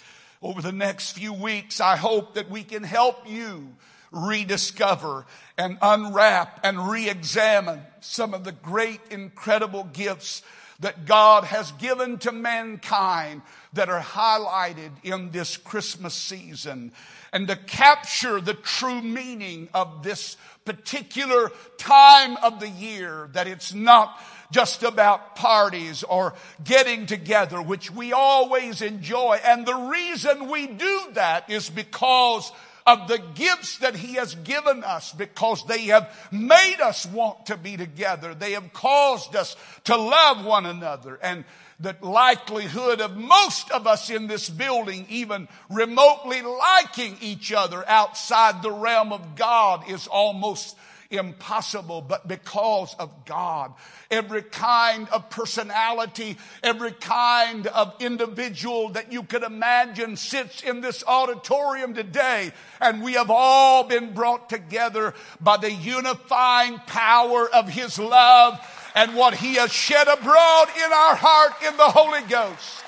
Over 0.41 0.61
the 0.61 0.71
next 0.71 1.11
few 1.11 1.33
weeks, 1.33 1.81
I 1.81 1.95
hope 1.95 2.35
that 2.35 2.49
we 2.49 2.63
can 2.63 2.83
help 2.83 3.29
you 3.29 3.75
rediscover 4.11 5.25
and 5.57 5.77
unwrap 5.81 6.59
and 6.63 6.89
re-examine 6.89 7.81
some 8.01 8.33
of 8.33 8.43
the 8.43 8.51
great, 8.51 8.99
incredible 9.09 9.85
gifts 9.85 10.43
that 10.79 11.05
God 11.05 11.45
has 11.45 11.71
given 11.73 12.19
to 12.19 12.31
mankind 12.31 13.41
that 13.73 13.89
are 13.89 14.01
highlighted 14.01 14.91
in 15.03 15.31
this 15.31 15.57
Christmas 15.57 16.13
season 16.13 16.91
and 17.33 17.47
to 17.47 17.55
capture 17.55 18.39
the 18.39 18.53
true 18.53 19.01
meaning 19.01 19.67
of 19.73 20.03
this 20.03 20.37
particular 20.63 21.51
time 21.77 22.37
of 22.37 22.59
the 22.59 22.69
year, 22.69 23.29
that 23.33 23.47
it's 23.47 23.73
not 23.73 24.17
just 24.51 24.83
about 24.83 25.35
parties 25.35 26.03
or 26.03 26.35
getting 26.63 27.07
together, 27.07 27.61
which 27.61 27.91
we 27.91 28.13
always 28.13 28.81
enjoy. 28.81 29.39
And 29.43 29.65
the 29.65 29.75
reason 29.75 30.49
we 30.49 30.67
do 30.67 31.01
that 31.13 31.49
is 31.49 31.69
because 31.69 32.51
of 32.85 33.07
the 33.07 33.17
gifts 33.33 33.79
that 33.79 33.95
He 33.95 34.15
has 34.15 34.35
given 34.35 34.83
us 34.83 35.11
because 35.11 35.65
they 35.65 35.85
have 35.85 36.13
made 36.31 36.79
us 36.81 37.05
want 37.05 37.47
to 37.47 37.57
be 37.57 37.77
together. 37.77 38.35
They 38.35 38.51
have 38.51 38.73
caused 38.73 39.35
us 39.35 39.55
to 39.85 39.97
love 39.97 40.45
one 40.45 40.65
another 40.65 41.17
and 41.21 41.45
the 41.83 41.95
likelihood 42.01 43.01
of 43.01 43.17
most 43.17 43.69
of 43.71 43.85
us 43.85 44.09
in 44.09 44.27
this 44.27 44.49
building 44.49 45.05
even 45.09 45.49
remotely 45.69 46.41
liking 46.41 47.17
each 47.21 47.51
other 47.51 47.87
outside 47.87 48.63
the 48.63 48.71
realm 48.71 49.11
of 49.11 49.35
God 49.35 49.89
is 49.89 50.07
almost 50.07 50.77
impossible, 51.11 52.01
but 52.01 52.27
because 52.27 52.95
of 52.97 53.25
God. 53.25 53.73
Every 54.09 54.43
kind 54.43 55.07
of 55.09 55.29
personality, 55.29 56.37
every 56.63 56.91
kind 56.91 57.67
of 57.67 57.93
individual 57.99 58.89
that 58.89 59.11
you 59.11 59.23
could 59.23 59.43
imagine 59.43 60.15
sits 60.15 60.63
in 60.63 60.81
this 60.81 61.03
auditorium 61.05 61.93
today, 61.93 62.51
and 62.79 63.03
we 63.03 63.13
have 63.13 63.29
all 63.29 63.83
been 63.83 64.13
brought 64.13 64.49
together 64.49 65.13
by 65.39 65.57
the 65.57 65.71
unifying 65.71 66.79
power 66.87 67.47
of 67.49 67.67
His 67.69 67.99
love 67.99 68.59
and 68.95 69.15
what 69.15 69.33
He 69.33 69.55
has 69.55 69.71
shed 69.71 70.07
abroad 70.07 70.67
in 70.75 70.93
our 70.93 71.15
heart 71.15 71.53
in 71.67 71.77
the 71.77 71.83
Holy 71.83 72.21
Ghost. 72.23 72.83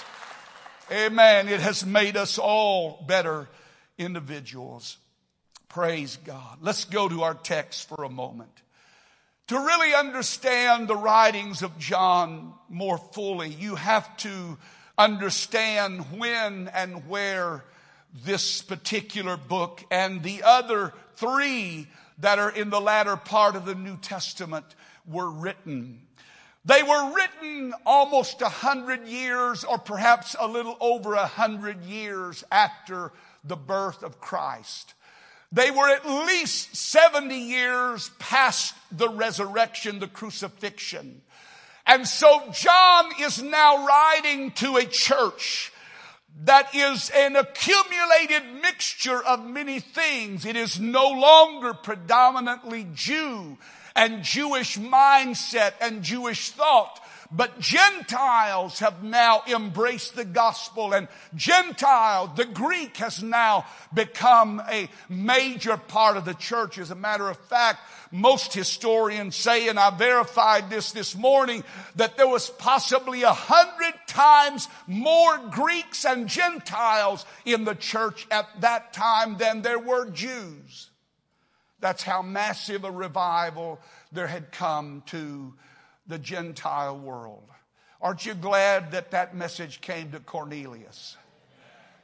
Amen. 0.92 1.48
It 1.48 1.62
has 1.62 1.86
made 1.86 2.16
us 2.16 2.38
all 2.38 3.04
better 3.08 3.48
individuals. 3.98 4.98
Praise 5.70 6.18
God. 6.18 6.60
Let's 6.62 6.86
go 6.86 7.10
to 7.10 7.24
our 7.24 7.34
text 7.34 7.90
for 7.90 8.04
a 8.04 8.10
moment. 8.10 8.52
To 9.48 9.60
really 9.60 9.94
understand 9.94 10.88
the 10.88 10.96
writings 10.96 11.62
of 11.62 11.78
John 11.78 12.54
more 12.70 12.98
fully, 12.98 13.50
you 13.50 13.76
have 13.76 14.16
to 14.18 14.58
understand 14.98 16.02
when 16.18 16.68
and 16.70 17.08
where 17.08 17.64
this 18.24 18.62
particular 18.62 19.38
book 19.38 19.84
and 19.92 20.24
the 20.24 20.44
other 20.44 20.94
three 21.16 21.88
that 22.20 22.40
are 22.40 22.50
in 22.50 22.70
the 22.70 22.80
latter 22.80 23.18
part 23.18 23.56
of 23.56 23.66
the 23.66 23.76
New 23.76 23.98
Testament 23.98 24.66
were 25.08 25.30
written. 25.30 26.02
They 26.66 26.82
were 26.82 27.14
written 27.14 27.74
almost 27.86 28.42
a 28.42 28.50
hundred 28.50 29.08
years 29.08 29.64
or 29.64 29.78
perhaps 29.78 30.36
a 30.40 30.48
little 30.48 30.78
over 30.80 31.14
a 31.14 31.28
hundred 31.28 31.84
years 31.84 32.44
after 32.52 33.12
the 33.44 33.56
birth 33.56 34.02
of 34.02 34.20
Christ. 34.20 34.96
They 35.52 35.70
were 35.70 35.88
at 35.88 36.06
least 36.06 36.76
70 36.76 37.36
years 37.36 38.10
past 38.18 38.74
the 38.92 39.08
resurrection, 39.10 40.00
the 40.00 40.08
crucifixion. 40.08 41.22
And 41.86 42.08
so 42.08 42.52
John 42.52 43.12
is 43.22 43.42
now 43.44 43.86
writing 43.86 44.52
to 44.54 44.78
a 44.78 44.86
church 44.86 45.72
that 46.44 46.74
is 46.76 47.12
an 47.12 47.36
accumulated 47.36 48.62
mixture 48.62 49.24
of 49.24 49.46
many 49.46 49.80
things. 49.80 50.46
It 50.46 50.56
is 50.56 50.80
no 50.80 51.10
longer 51.10 51.74
predominantly 51.74 52.88
Jew 52.94 53.58
and 53.96 54.24
Jewish 54.24 54.78
mindset 54.78 55.74
and 55.80 56.04
Jewish 56.04 56.52
thought, 56.52 57.00
But 57.32 57.60
Gentiles 57.60 58.80
have 58.80 59.04
now 59.04 59.42
embraced 59.48 60.16
the 60.16 60.26
gospel 60.26 60.94
and 60.94 61.08
Gentile, 61.34 62.28
the 62.28 62.46
Greek 62.46 62.98
has 62.98 63.24
now 63.24 63.66
become 63.94 64.62
a 64.70 64.90
major 65.10 65.78
part 65.78 66.18
of 66.18 66.26
the 66.26 66.34
church. 66.34 66.78
As 66.78 66.92
a 66.92 66.96
matter 66.96 67.30
of 67.30 67.38
fact, 67.38 67.80
most 68.12 68.54
historians 68.54 69.36
say, 69.36 69.68
and 69.70 69.80
I 69.80 69.90
verified 69.90 70.70
this 70.70 70.92
this 70.92 71.16
morning, 71.16 71.64
that 71.96 72.18
there 72.18 72.28
was 72.28 72.50
possibly 72.50 73.24
a 73.24 73.34
hundred 73.34 73.94
times 74.08 74.68
more 74.88 75.38
Greeks 75.50 76.06
and 76.06 76.28
Gentiles 76.28 77.26
in 77.46 77.64
the 77.64 77.76
church 77.76 78.28
at 78.30 78.48
that 78.62 78.94
time 78.94 79.38
than 79.38 79.62
there 79.62 79.80
were 79.80 80.10
Jews. 80.12 80.90
That's 81.86 82.02
how 82.02 82.24
massive 82.24 82.84
a 82.84 82.90
revival 82.90 83.80
there 84.12 84.26
had 84.26 84.52
come 84.52 85.04
to 85.06 85.54
the 86.08 86.18
Gentile 86.18 86.98
world. 86.98 87.48
Aren't 88.02 88.26
you 88.26 88.34
glad 88.34 88.94
that 88.94 89.12
that 89.12 89.36
message 89.36 89.82
came 89.82 90.10
to 90.14 90.20
Cornelius? 90.20 91.16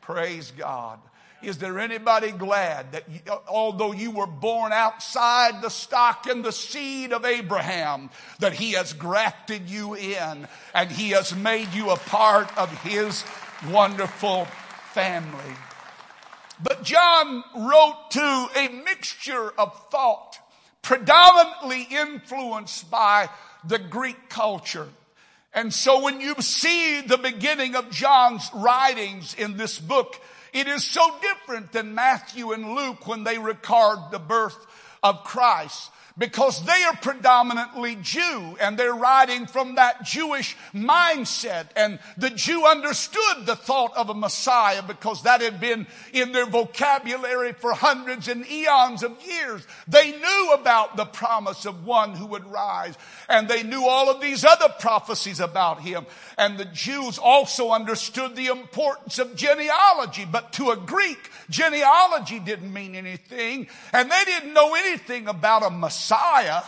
Praise 0.01 0.51
God. 0.55 1.00
Is 1.41 1.57
there 1.57 1.79
anybody 1.79 2.29
glad 2.29 2.91
that 2.91 3.05
although 3.47 3.91
you 3.91 4.11
were 4.11 4.27
born 4.27 4.71
outside 4.71 5.63
the 5.63 5.69
stock 5.69 6.27
and 6.27 6.45
the 6.45 6.51
seed 6.51 7.11
of 7.11 7.25
Abraham, 7.25 8.11
that 8.38 8.53
he 8.53 8.73
has 8.73 8.93
grafted 8.93 9.67
you 9.67 9.95
in 9.95 10.47
and 10.75 10.91
he 10.91 11.09
has 11.09 11.35
made 11.35 11.73
you 11.73 11.89
a 11.89 11.97
part 11.97 12.55
of 12.55 12.71
his 12.83 13.23
wonderful 13.67 14.45
family? 14.93 15.55
But 16.63 16.84
John 16.84 17.44
wrote 17.56 18.12
to 18.12 18.50
a 18.56 18.70
mixture 18.86 19.51
of 19.58 19.89
thought, 19.89 20.38
predominantly 20.82 21.88
influenced 21.89 22.89
by 22.91 23.30
the 23.63 23.80
Greek 23.80 24.30
culture. 24.30 24.88
And 25.53 25.74
so 25.74 26.01
when 26.01 26.22
you 26.22 26.36
see 26.39 27.01
the 27.01 27.18
beginning 27.18 27.75
of 27.75 27.89
John's 27.89 28.50
writings 28.53 29.34
in 29.34 29.58
this 29.58 29.80
book, 29.80 30.20
it 30.53 30.68
is 30.68 30.84
so 30.84 31.01
different 31.22 31.72
than 31.72 31.96
Matthew 31.96 32.51
and 32.51 32.75
Luke 32.75 33.08
when 33.08 33.24
they 33.24 33.38
record 33.38 34.00
the 34.12 34.20
birth 34.20 34.58
of 35.03 35.24
Christ 35.24 35.91
because 36.18 36.63
they 36.65 36.84
are 36.84 36.96
predominantly 36.96 37.98
Jew 38.01 38.58
and 38.60 38.77
they're 38.77 38.94
writing 38.94 39.46
from 39.46 39.75
that 39.75 40.03
Jewish 40.03 40.56
mindset. 40.74 41.68
And 41.75 42.00
the 42.18 42.30
Jew 42.30 42.65
understood 42.65 43.46
the 43.46 43.56
thought 43.56 43.96
of 43.96 44.10
a 44.10 44.13
Messiah 44.13 44.84
because 44.84 45.24
that 45.24 45.41
had 45.41 45.60
been 45.60 45.88
in 46.13 46.32
their 46.32 46.46
vocabulary 46.46 47.53
for 47.53 47.74
hundreds 47.74 48.27
and 48.27 48.50
eons 48.50 49.03
of 49.03 49.18
years. 49.25 49.65
They 49.88 50.12
knew 50.12 50.51
about 50.53 50.98
the 50.98 51.06
promise 51.06 51.65
of 51.65 51.86
one 51.86 52.13
who 52.13 52.27
would 52.27 52.46
rise 52.46 52.98
and 53.30 53.48
they 53.48 53.63
knew 53.63 53.88
all 53.88 54.10
of 54.10 54.22
these 54.22 54.44
other 54.44 54.70
prophecies 54.80 55.39
about 55.39 55.82
him. 55.82 56.06
And 56.38 56.58
the 56.58 56.65
Jews 56.65 57.18
also 57.18 57.72
understood 57.72 58.36
the 58.36 58.48
importance 58.48 59.20
of 59.20 59.36
genealogy, 59.36 60.25
but 60.30 60.53
to 60.53 60.72
a 60.72 60.77
Greek, 60.77 61.30
genealogy 61.51 62.39
didn't 62.39 62.74
mean 62.74 62.96
anything 62.96 63.67
and 63.93 64.10
they 64.10 64.24
didn't 64.25 64.53
know 64.53 64.74
anything 64.74 65.27
about 65.27 65.63
a 65.63 65.70
Messiah. 65.70 66.63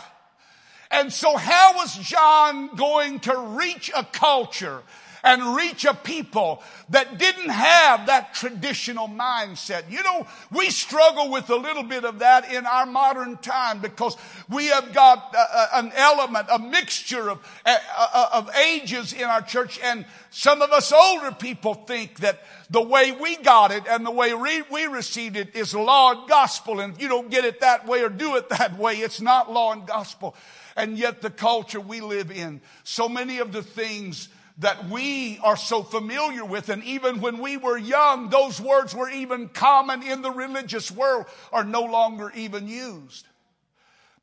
And 0.90 1.12
so 1.12 1.36
how 1.36 1.74
was 1.74 1.96
John 1.96 2.76
going 2.76 3.18
to 3.20 3.36
reach 3.36 3.90
a 3.96 4.04
culture 4.04 4.82
and 5.24 5.56
reach 5.56 5.86
a 5.86 5.94
people 5.94 6.62
that 6.90 7.18
didn't 7.18 7.48
have 7.48 8.06
that 8.06 8.34
traditional 8.34 9.08
mindset. 9.08 9.90
You 9.90 10.02
know, 10.02 10.26
we 10.52 10.68
struggle 10.68 11.30
with 11.30 11.48
a 11.48 11.56
little 11.56 11.82
bit 11.82 12.04
of 12.04 12.18
that 12.18 12.52
in 12.52 12.66
our 12.66 12.84
modern 12.84 13.38
time 13.38 13.80
because 13.80 14.16
we 14.50 14.66
have 14.66 14.92
got 14.92 15.34
uh, 15.34 15.44
uh, 15.50 15.66
an 15.74 15.92
element, 15.96 16.46
a 16.52 16.58
mixture 16.58 17.30
of, 17.30 17.38
uh, 17.64 18.28
of 18.34 18.54
ages 18.54 19.14
in 19.14 19.24
our 19.24 19.40
church 19.40 19.80
and 19.82 20.04
some 20.36 20.62
of 20.62 20.70
us 20.72 20.92
older 20.92 21.30
people 21.30 21.74
think 21.74 22.18
that 22.18 22.42
the 22.68 22.82
way 22.82 23.12
we 23.12 23.36
got 23.36 23.70
it 23.70 23.84
and 23.88 24.04
the 24.04 24.10
way 24.10 24.34
we 24.34 24.86
received 24.86 25.36
it 25.36 25.54
is 25.54 25.74
law 25.74 26.10
and 26.10 26.28
gospel 26.28 26.80
and 26.80 27.00
you 27.00 27.08
don't 27.08 27.30
get 27.30 27.44
it 27.44 27.60
that 27.60 27.86
way 27.86 28.02
or 28.02 28.08
do 28.08 28.34
it 28.34 28.48
that 28.50 28.76
way, 28.76 28.96
it's 28.96 29.20
not 29.20 29.52
law 29.52 29.72
and 29.72 29.86
gospel. 29.86 30.34
And 30.76 30.98
yet 30.98 31.22
the 31.22 31.30
culture 31.30 31.80
we 31.80 32.00
live 32.00 32.32
in, 32.32 32.60
so 32.82 33.08
many 33.08 33.38
of 33.38 33.52
the 33.52 33.62
things 33.62 34.28
that 34.58 34.88
we 34.88 35.38
are 35.42 35.56
so 35.56 35.82
familiar 35.82 36.44
with. 36.44 36.68
And 36.68 36.84
even 36.84 37.20
when 37.20 37.38
we 37.38 37.56
were 37.56 37.76
young, 37.76 38.28
those 38.30 38.60
words 38.60 38.94
were 38.94 39.10
even 39.10 39.48
common 39.48 40.02
in 40.02 40.22
the 40.22 40.30
religious 40.30 40.90
world 40.90 41.26
are 41.52 41.64
no 41.64 41.82
longer 41.82 42.30
even 42.36 42.68
used. 42.68 43.26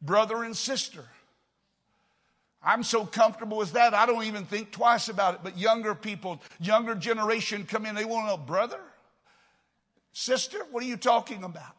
Brother 0.01 0.43
and 0.43 0.55
sister. 0.55 1.03
I'm 2.63 2.83
so 2.83 3.05
comfortable 3.05 3.57
with 3.57 3.73
that, 3.73 3.93
I 3.93 4.05
don't 4.05 4.23
even 4.23 4.45
think 4.45 4.71
twice 4.71 5.09
about 5.09 5.33
it. 5.35 5.39
But 5.43 5.57
younger 5.57 5.95
people, 5.95 6.41
younger 6.59 6.95
generation 6.95 7.65
come 7.65 7.85
in, 7.85 7.95
they 7.95 8.05
want 8.05 8.27
to 8.27 8.31
know, 8.31 8.37
brother, 8.37 8.79
sister, 10.13 10.59
what 10.69 10.83
are 10.83 10.87
you 10.87 10.97
talking 10.97 11.43
about? 11.43 11.75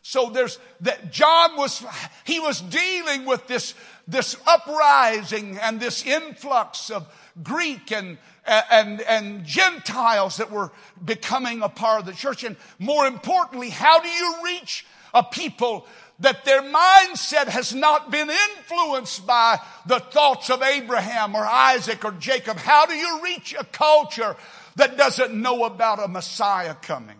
So 0.00 0.30
there's 0.30 0.58
that 0.80 1.12
John 1.12 1.56
was, 1.56 1.84
he 2.24 2.40
was 2.40 2.60
dealing 2.60 3.24
with 3.24 3.46
this, 3.46 3.74
this 4.08 4.36
uprising 4.46 5.58
and 5.58 5.78
this 5.78 6.04
influx 6.04 6.90
of, 6.90 7.06
Greek 7.42 7.92
and, 7.92 8.18
uh, 8.46 8.62
and, 8.70 9.00
and 9.02 9.44
Gentiles 9.44 10.36
that 10.38 10.50
were 10.50 10.70
becoming 11.04 11.62
a 11.62 11.68
part 11.68 12.00
of 12.00 12.06
the 12.06 12.12
church. 12.12 12.44
And 12.44 12.56
more 12.78 13.06
importantly, 13.06 13.70
how 13.70 14.00
do 14.00 14.08
you 14.08 14.34
reach 14.44 14.84
a 15.14 15.22
people 15.22 15.86
that 16.20 16.44
their 16.44 16.62
mindset 16.62 17.48
has 17.48 17.74
not 17.74 18.10
been 18.10 18.30
influenced 18.30 19.26
by 19.26 19.58
the 19.86 19.98
thoughts 19.98 20.50
of 20.50 20.62
Abraham 20.62 21.34
or 21.34 21.44
Isaac 21.44 22.04
or 22.04 22.12
Jacob? 22.12 22.56
How 22.56 22.86
do 22.86 22.94
you 22.94 23.22
reach 23.22 23.54
a 23.58 23.64
culture 23.64 24.36
that 24.76 24.96
doesn't 24.96 25.34
know 25.34 25.64
about 25.64 26.02
a 26.02 26.08
Messiah 26.08 26.74
coming? 26.74 27.16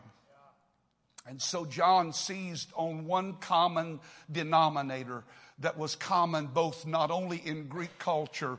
And 1.27 1.41
so 1.41 1.65
John 1.65 2.13
seized 2.13 2.71
on 2.75 3.07
one 3.07 3.35
common 3.35 4.01
denominator 4.31 5.25
that 5.61 5.79
was 5.79 5.95
common 5.95 6.47
both 6.47 6.87
not 6.87 7.11
only 7.11 7.39
in 7.39 7.69
Greek 7.69 7.99
culture, 7.99 8.59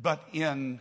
but 0.00 0.22
in 0.32 0.80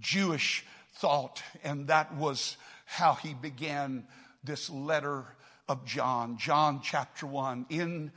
Jewish 0.00 0.64
thought. 0.94 1.42
And 1.62 1.88
that 1.88 2.14
was 2.14 2.56
how 2.84 3.14
he 3.14 3.34
began 3.34 4.04
this 4.42 4.70
letter 4.70 5.24
of 5.68 5.84
John, 5.84 6.38
John 6.38 6.80
chapter 6.82 7.26
1, 7.26 7.66
in 7.68 8.12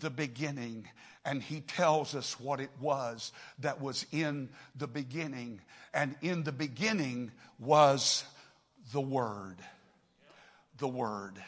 the 0.00 0.10
beginning. 0.10 0.88
And 1.24 1.42
he 1.42 1.60
tells 1.60 2.14
us 2.14 2.38
what 2.38 2.60
it 2.60 2.70
was 2.80 3.32
that 3.58 3.80
was 3.80 4.06
in 4.12 4.50
the 4.76 4.86
beginning. 4.86 5.60
And 5.94 6.16
in 6.22 6.42
the 6.42 6.52
beginning 6.52 7.32
was 7.58 8.24
the 8.92 9.00
Word. 9.00 9.56
The 10.78 10.88
Word. 10.88 11.42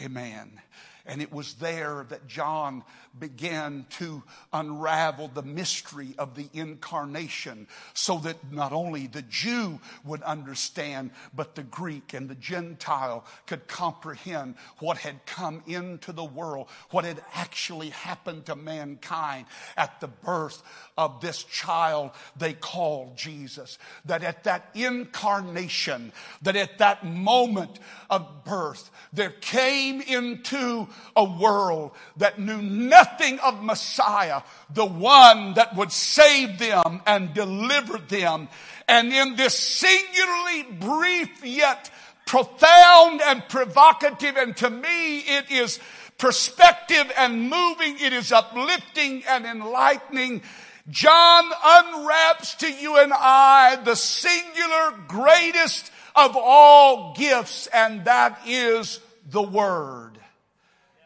Amen. 0.00 0.60
And 1.06 1.20
it 1.20 1.32
was 1.32 1.54
there 1.54 2.06
that 2.08 2.26
John 2.28 2.84
began 3.18 3.86
to 3.98 4.22
unravel 4.52 5.28
the 5.28 5.42
mystery 5.42 6.14
of 6.16 6.34
the 6.34 6.48
incarnation 6.52 7.66
so 7.92 8.18
that 8.18 8.52
not 8.52 8.72
only 8.72 9.06
the 9.06 9.22
Jew 9.22 9.80
would 10.04 10.22
understand, 10.22 11.10
but 11.34 11.54
the 11.54 11.64
Greek 11.64 12.14
and 12.14 12.28
the 12.28 12.34
Gentile 12.34 13.24
could 13.46 13.66
comprehend 13.66 14.54
what 14.78 14.98
had 14.98 15.26
come 15.26 15.62
into 15.66 16.12
the 16.12 16.24
world, 16.24 16.68
what 16.90 17.04
had 17.04 17.22
actually 17.34 17.90
happened 17.90 18.46
to 18.46 18.56
mankind 18.56 19.46
at 19.76 20.00
the 20.00 20.08
birth 20.08 20.62
of 20.96 21.20
this 21.20 21.42
child 21.44 22.12
they 22.36 22.52
called 22.52 23.16
Jesus. 23.16 23.78
That 24.04 24.22
at 24.22 24.44
that 24.44 24.70
incarnation, 24.74 26.12
that 26.42 26.56
at 26.56 26.78
that 26.78 27.04
moment 27.04 27.78
of 28.08 28.44
birth, 28.44 28.90
there 29.12 29.30
came 29.30 30.00
into 30.00 30.88
a 31.16 31.24
world 31.24 31.92
that 32.16 32.38
knew 32.38 32.60
nothing 32.60 33.38
of 33.40 33.62
Messiah, 33.62 34.42
the 34.72 34.86
one 34.86 35.54
that 35.54 35.76
would 35.76 35.92
save 35.92 36.58
them 36.58 37.02
and 37.06 37.34
deliver 37.34 37.98
them. 37.98 38.48
And 38.88 39.12
in 39.12 39.36
this 39.36 39.58
singularly 39.58 40.62
brief 40.80 41.44
yet 41.44 41.90
profound 42.26 43.20
and 43.22 43.46
provocative, 43.48 44.36
and 44.36 44.56
to 44.58 44.70
me 44.70 45.18
it 45.18 45.50
is 45.50 45.78
perspective 46.18 47.10
and 47.18 47.50
moving, 47.50 47.98
it 47.98 48.12
is 48.12 48.32
uplifting 48.32 49.24
and 49.28 49.44
enlightening. 49.44 50.42
John 50.88 51.44
unwraps 51.64 52.54
to 52.56 52.72
you 52.72 52.98
and 52.98 53.12
I 53.12 53.76
the 53.76 53.94
singular 53.94 54.94
greatest 55.08 55.92
of 56.14 56.36
all 56.36 57.14
gifts, 57.14 57.66
and 57.68 58.04
that 58.04 58.40
is 58.46 59.00
the 59.30 59.42
Word. 59.42 60.18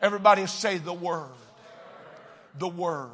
Everybody 0.06 0.46
say 0.46 0.78
the 0.78 0.92
Word. 0.92 1.32
The 2.56 2.68
Word. 2.68 3.10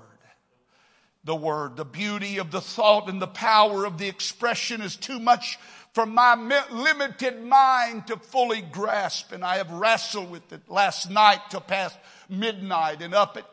The 1.24 1.35
Word. 1.35 1.78
The 1.78 1.87
beauty 1.87 2.37
of 2.37 2.50
the 2.50 2.61
thought 2.61 3.09
and 3.09 3.18
the 3.18 3.26
power 3.26 3.87
of 3.87 3.96
the 3.96 4.09
expression 4.09 4.83
is 4.83 4.94
too 4.94 5.18
much 5.18 5.59
for 5.94 6.05
my 6.05 6.35
limited 6.70 7.42
mind 7.42 8.09
to 8.09 8.18
fully 8.18 8.61
grasp. 8.61 9.33
And 9.33 9.42
I 9.42 9.57
have 9.57 9.70
wrestled 9.70 10.31
with 10.31 10.52
it 10.52 10.68
last 10.68 11.11
night 11.11 11.40
till 11.48 11.62
past 11.62 11.96
midnight 12.28 13.00
and 13.00 13.14
up 13.14 13.38
at 13.38 13.46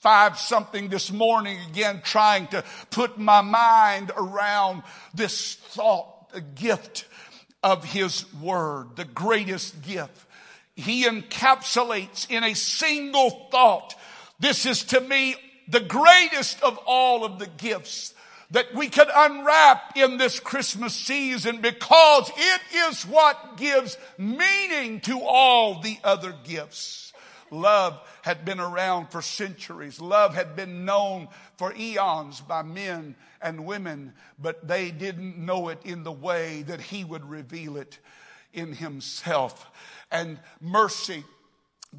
five 0.00 0.36
something 0.36 0.88
this 0.88 1.12
morning 1.12 1.58
again, 1.70 2.00
trying 2.02 2.48
to 2.48 2.64
put 2.90 3.16
my 3.16 3.42
mind 3.42 4.10
around 4.16 4.82
this 5.14 5.54
thought, 5.54 6.32
the 6.32 6.40
gift 6.40 7.06
of 7.62 7.84
His 7.84 8.24
Word, 8.34 8.96
the 8.96 9.04
greatest 9.04 9.82
gift. 9.82 10.25
He 10.76 11.04
encapsulates 11.04 12.30
in 12.30 12.44
a 12.44 12.54
single 12.54 13.48
thought. 13.50 13.94
This 14.38 14.66
is 14.66 14.84
to 14.84 15.00
me 15.00 15.34
the 15.68 15.80
greatest 15.80 16.62
of 16.62 16.78
all 16.86 17.24
of 17.24 17.38
the 17.38 17.46
gifts 17.46 18.14
that 18.50 18.72
we 18.74 18.88
could 18.88 19.08
unwrap 19.12 19.96
in 19.96 20.18
this 20.18 20.38
Christmas 20.38 20.94
season 20.94 21.60
because 21.60 22.30
it 22.36 22.60
is 22.88 23.02
what 23.04 23.56
gives 23.56 23.98
meaning 24.18 25.00
to 25.00 25.20
all 25.22 25.80
the 25.80 25.98
other 26.04 26.32
gifts. 26.44 27.12
Love 27.50 27.98
had 28.22 28.44
been 28.44 28.60
around 28.60 29.08
for 29.08 29.22
centuries. 29.22 30.00
Love 30.00 30.34
had 30.34 30.56
been 30.56 30.84
known 30.84 31.28
for 31.56 31.74
eons 31.74 32.40
by 32.40 32.62
men 32.62 33.16
and 33.40 33.64
women, 33.64 34.12
but 34.38 34.66
they 34.66 34.90
didn't 34.90 35.38
know 35.38 35.68
it 35.68 35.80
in 35.84 36.02
the 36.02 36.12
way 36.12 36.62
that 36.62 36.80
he 36.80 37.04
would 37.04 37.24
reveal 37.24 37.76
it 37.76 37.98
in 38.52 38.72
himself. 38.72 39.70
And 40.10 40.38
mercy. 40.60 41.24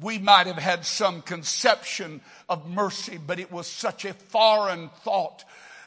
We 0.00 0.18
might 0.18 0.46
have 0.46 0.58
had 0.58 0.84
some 0.84 1.22
conception 1.22 2.20
of 2.48 2.68
mercy, 2.68 3.18
but 3.18 3.40
it 3.40 3.50
was 3.50 3.66
such 3.66 4.04
a 4.04 4.14
foreign 4.14 4.90
thought 5.02 5.44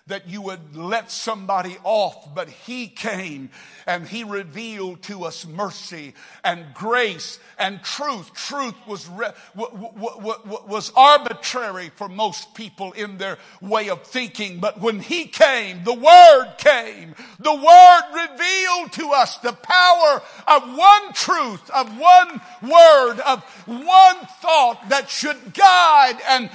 that 0.07 0.27
you 0.27 0.41
would 0.41 0.75
let 0.75 1.11
somebody 1.11 1.77
off, 1.83 2.33
but 2.33 2.49
he 2.49 2.87
came 2.87 3.49
and 3.85 4.07
he 4.07 4.23
revealed 4.23 5.01
to 5.03 5.23
us 5.25 5.45
mercy 5.45 6.13
and 6.43 6.65
grace 6.73 7.39
and 7.59 7.81
truth. 7.83 8.33
Truth 8.33 8.75
was, 8.87 9.07
re- 9.09 9.31
w- 9.55 9.91
w- 9.93 10.19
w- 10.21 10.67
was 10.67 10.91
arbitrary 10.95 11.91
for 11.95 12.09
most 12.09 12.53
people 12.55 12.91
in 12.93 13.17
their 13.17 13.37
way 13.61 13.89
of 13.89 14.01
thinking, 14.03 14.59
but 14.59 14.81
when 14.81 14.99
he 14.99 15.25
came, 15.25 15.83
the 15.83 15.93
word 15.93 16.55
came. 16.57 17.15
The 17.39 17.53
word 17.53 18.01
revealed 18.13 18.91
to 18.93 19.11
us 19.11 19.37
the 19.37 19.53
power 19.53 20.21
of 20.47 20.77
one 20.77 21.13
truth, 21.13 21.69
of 21.69 21.97
one 21.97 22.41
word, 22.61 23.19
of 23.19 23.43
one 23.65 24.17
thought 24.41 24.89
that 24.89 25.09
should 25.09 25.53
guide 25.53 26.17
and 26.27 26.49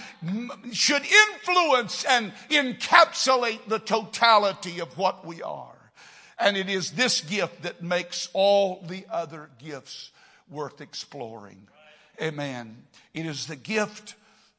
should 0.72 1.02
influence 1.04 2.04
and 2.04 2.32
encapsulate 2.50 3.36
the 3.68 3.79
totality 3.79 4.81
of 4.81 4.96
what 4.99 5.27
we 5.27 5.42
are. 5.42 5.77
And 6.38 6.57
it 6.57 6.68
is 6.68 6.92
this 6.92 7.20
gift 7.22 7.62
that 7.62 7.83
makes 7.83 8.29
all 8.33 8.85
the 8.87 9.07
other 9.11 9.49
gifts 9.59 10.11
worth 10.51 10.81
exploring. 10.81 11.68
Amen. 12.20 12.77
It 13.14 13.27
is 13.27 13.46
the 13.46 13.57
gift 13.57 14.14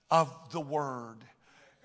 of 0.09 0.33
the 0.51 0.61
Word. 0.61 1.17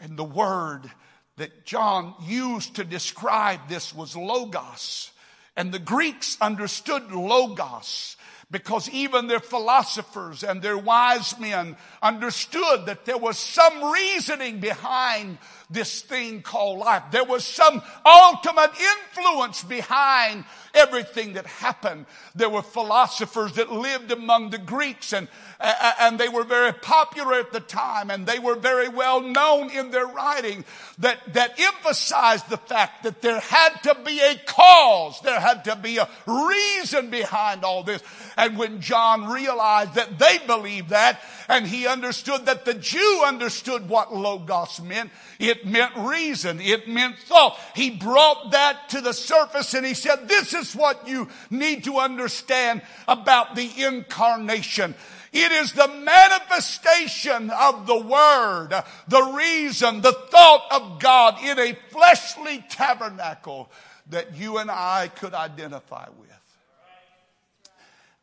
And 0.00 0.18
the 0.18 0.24
word 0.24 0.90
that 1.36 1.64
John 1.64 2.14
used 2.22 2.76
to 2.76 2.84
describe 2.84 3.68
this 3.68 3.94
was 3.94 4.16
logos. 4.16 5.12
And 5.56 5.72
the 5.72 5.78
Greeks 5.78 6.36
understood 6.40 7.12
logos 7.12 8.16
because 8.50 8.88
even 8.90 9.28
their 9.28 9.40
philosophers 9.40 10.44
and 10.44 10.60
their 10.60 10.76
wise 10.76 11.38
men 11.38 11.76
understood 12.02 12.86
that 12.86 13.04
there 13.06 13.16
was 13.16 13.38
some 13.38 13.92
reasoning 13.92 14.60
behind 14.60 15.38
this 15.72 16.02
thing 16.02 16.42
called 16.42 16.78
life. 16.78 17.04
There 17.10 17.24
was 17.24 17.44
some 17.44 17.82
ultimate 18.04 18.72
influence 18.78 19.62
behind 19.62 20.44
everything 20.74 21.34
that 21.34 21.46
happened. 21.46 22.06
There 22.34 22.48
were 22.48 22.62
philosophers 22.62 23.54
that 23.54 23.70
lived 23.70 24.10
among 24.10 24.50
the 24.50 24.58
Greeks 24.58 25.12
and, 25.12 25.28
and 25.60 26.18
they 26.18 26.28
were 26.28 26.44
very 26.44 26.72
popular 26.72 27.34
at 27.34 27.52
the 27.52 27.60
time 27.60 28.10
and 28.10 28.26
they 28.26 28.38
were 28.38 28.54
very 28.54 28.88
well 28.88 29.20
known 29.20 29.70
in 29.70 29.90
their 29.90 30.06
writing 30.06 30.64
that, 30.98 31.18
that 31.34 31.58
emphasized 31.60 32.48
the 32.48 32.56
fact 32.56 33.02
that 33.02 33.20
there 33.20 33.40
had 33.40 33.82
to 33.82 33.96
be 34.04 34.20
a 34.20 34.36
cause. 34.46 35.20
There 35.20 35.40
had 35.40 35.64
to 35.64 35.76
be 35.76 35.98
a 35.98 36.08
reason 36.26 37.10
behind 37.10 37.64
all 37.64 37.82
this. 37.82 38.02
And 38.36 38.56
when 38.56 38.80
John 38.80 39.30
realized 39.30 39.94
that 39.94 40.18
they 40.18 40.38
believed 40.46 40.90
that 40.90 41.20
and 41.48 41.66
he 41.66 41.86
understood 41.86 42.46
that 42.46 42.64
the 42.64 42.74
Jew 42.74 43.24
understood 43.26 43.88
what 43.88 44.14
logos 44.14 44.80
meant, 44.80 45.10
it 45.38 45.61
meant 45.66 45.96
reason. 45.96 46.60
It 46.60 46.88
meant 46.88 47.18
thought. 47.18 47.58
He 47.74 47.90
brought 47.90 48.52
that 48.52 48.88
to 48.90 49.00
the 49.00 49.12
surface 49.12 49.74
and 49.74 49.84
he 49.84 49.94
said, 49.94 50.28
this 50.28 50.54
is 50.54 50.74
what 50.74 51.06
you 51.06 51.28
need 51.50 51.84
to 51.84 51.98
understand 51.98 52.82
about 53.06 53.54
the 53.54 53.70
incarnation. 53.84 54.94
It 55.32 55.50
is 55.50 55.72
the 55.72 55.88
manifestation 55.88 57.50
of 57.50 57.86
the 57.86 57.96
Word, 57.96 58.70
the 59.08 59.22
reason, 59.34 60.02
the 60.02 60.12
thought 60.12 60.66
of 60.70 61.00
God 61.00 61.42
in 61.42 61.58
a 61.58 61.74
fleshly 61.90 62.62
tabernacle 62.68 63.70
that 64.10 64.36
you 64.36 64.58
and 64.58 64.70
I 64.70 65.08
could 65.08 65.32
identify 65.32 66.06
with. 66.18 66.28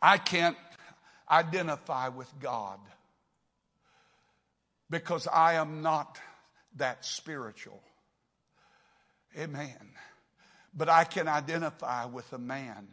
I 0.01 0.17
can't 0.17 0.57
identify 1.29 2.09
with 2.09 2.31
God 2.39 2.79
because 4.89 5.27
I 5.27 5.53
am 5.53 5.81
not 5.81 6.19
that 6.79 7.05
spiritual. 7.05 7.81
Amen. 9.37 9.93
But 10.75 10.89
I 10.89 11.03
can 11.03 11.27
identify 11.27 12.05
with 12.05 12.31
a 12.33 12.37
man. 12.37 12.87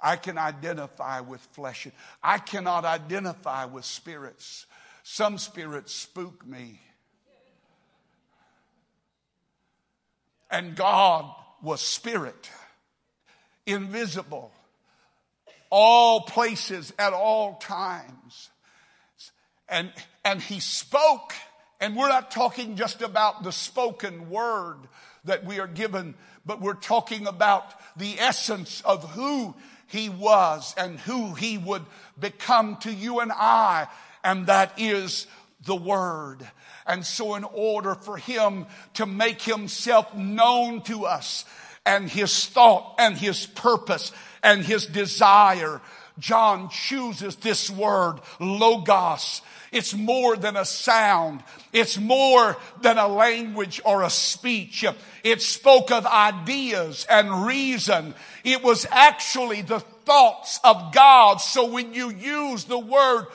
I 0.00 0.16
can 0.16 0.36
identify 0.36 1.20
with 1.20 1.40
flesh. 1.52 1.88
I 2.22 2.38
cannot 2.38 2.84
identify 2.84 3.64
with 3.64 3.84
spirits. 3.84 4.66
Some 5.02 5.38
spirits 5.38 5.94
spook 5.94 6.46
me. 6.46 6.80
And 10.50 10.76
God 10.76 11.34
was 11.62 11.80
spirit, 11.80 12.50
invisible, 13.66 14.52
all 15.70 16.20
places 16.20 16.92
at 16.98 17.12
all 17.12 17.56
times. 17.56 18.50
And, 19.68 19.90
and 20.24 20.40
he 20.40 20.60
spoke 20.60 21.32
and 21.80 21.96
we're 21.96 22.08
not 22.08 22.30
talking 22.30 22.76
just 22.76 23.02
about 23.02 23.42
the 23.42 23.52
spoken 23.52 24.30
word 24.30 24.78
that 25.24 25.44
we 25.44 25.60
are 25.60 25.66
given, 25.66 26.14
but 26.44 26.60
we're 26.60 26.74
talking 26.74 27.26
about 27.26 27.64
the 27.96 28.18
essence 28.18 28.82
of 28.82 29.12
who 29.12 29.54
he 29.86 30.08
was 30.08 30.74
and 30.76 30.98
who 31.00 31.34
he 31.34 31.58
would 31.58 31.84
become 32.18 32.76
to 32.78 32.92
you 32.92 33.20
and 33.20 33.32
I, 33.32 33.88
and 34.22 34.46
that 34.46 34.72
is 34.78 35.26
the 35.64 35.76
word. 35.76 36.46
And 36.86 37.04
so 37.04 37.34
in 37.34 37.44
order 37.44 37.94
for 37.94 38.16
him 38.16 38.66
to 38.94 39.06
make 39.06 39.40
himself 39.42 40.14
known 40.14 40.82
to 40.82 41.06
us 41.06 41.44
and 41.86 42.10
his 42.10 42.46
thought 42.46 42.96
and 42.98 43.16
his 43.16 43.46
purpose 43.46 44.12
and 44.42 44.62
his 44.62 44.86
desire, 44.86 45.80
John 46.18 46.68
chooses 46.68 47.36
this 47.36 47.70
word, 47.70 48.20
logos, 48.38 49.42
it's 49.74 49.92
more 49.92 50.36
than 50.36 50.56
a 50.56 50.64
sound. 50.64 51.42
It's 51.72 51.98
more 51.98 52.56
than 52.80 52.96
a 52.96 53.08
language 53.08 53.80
or 53.84 54.02
a 54.02 54.10
speech. 54.10 54.84
It 55.24 55.42
spoke 55.42 55.90
of 55.90 56.06
ideas 56.06 57.04
and 57.10 57.44
reason. 57.44 58.14
It 58.44 58.62
was 58.62 58.86
actually 58.90 59.62
the 59.62 59.80
thoughts 59.80 60.60
of 60.62 60.94
God. 60.94 61.38
So 61.40 61.66
when 61.66 61.92
you 61.92 62.10
use 62.10 62.64
the 62.64 62.78
word 62.78 63.26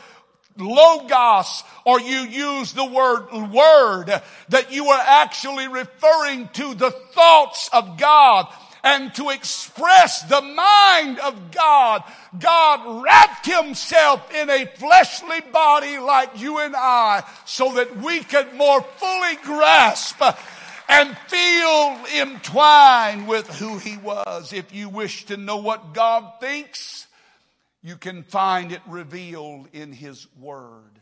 logos 0.58 1.63
or 1.86 1.99
you 1.99 2.19
use 2.19 2.71
the 2.71 2.86
word 2.86 3.32
word, 3.52 4.21
that 4.47 4.71
you 4.71 4.88
are 4.88 5.04
actually 5.06 5.67
referring 5.67 6.47
to 6.54 6.73
the 6.73 6.91
thoughts 6.91 7.69
of 7.73 7.97
God 7.97 8.47
and 8.84 9.13
to 9.15 9.30
express 9.30 10.22
the 10.24 10.42
mind 10.42 11.20
of 11.20 11.52
God, 11.52 12.04
God 12.38 13.04
wrapped 13.04 13.46
himself 13.46 14.34
in 14.34 14.50
a 14.50 14.65
fleshly 14.65 15.42
body 15.52 15.98
like 15.98 16.39
you 16.39 16.60
and 16.60 16.76
I 16.76 17.24
so 17.46 17.74
that 17.76 17.98
we 17.98 18.24
could 18.24 18.54
more 18.54 18.82
fully 18.82 19.36
grasp 19.44 20.22
and 20.88 21.18
feel 21.28 22.00
entwined 22.15 23.28
with 23.28 23.48
who 23.60 23.78
he 23.78 23.98
was. 23.98 24.54
If 24.54 24.74
you 24.74 24.89
wish 24.89 25.26
to 25.26 25.38
know 25.38 25.58
what 25.58 25.94
God 25.94 26.39
thinks, 26.39 27.08
you 27.84 27.96
can 27.96 28.24
find 28.24 28.72
it 28.72 28.82
revealed 28.88 29.68
in 29.72 29.94
his 29.94 30.28
word. 30.39 31.00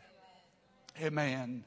Amen. 1.02 1.64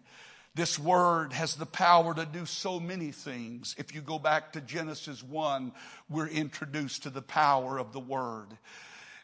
This 0.54 0.78
word 0.78 1.32
has 1.32 1.56
the 1.56 1.66
power 1.66 2.14
to 2.14 2.26
do 2.26 2.46
so 2.46 2.80
many 2.80 3.12
things. 3.12 3.74
If 3.78 3.96
you 3.96 4.02
go 4.02 4.20
back 4.20 4.54
to 4.54 4.62
Genesis 4.62 5.24
1, 5.24 5.72
we're 6.10 6.28
introduced 6.28 7.04
to 7.04 7.10
the 7.10 7.22
power 7.22 7.78
of 7.78 7.94
the 7.94 8.02
word. 8.02 8.48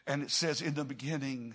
And 0.06 0.22
it 0.22 0.30
says, 0.30 0.62
in 0.62 0.72
the 0.72 0.84
beginning, 0.84 1.54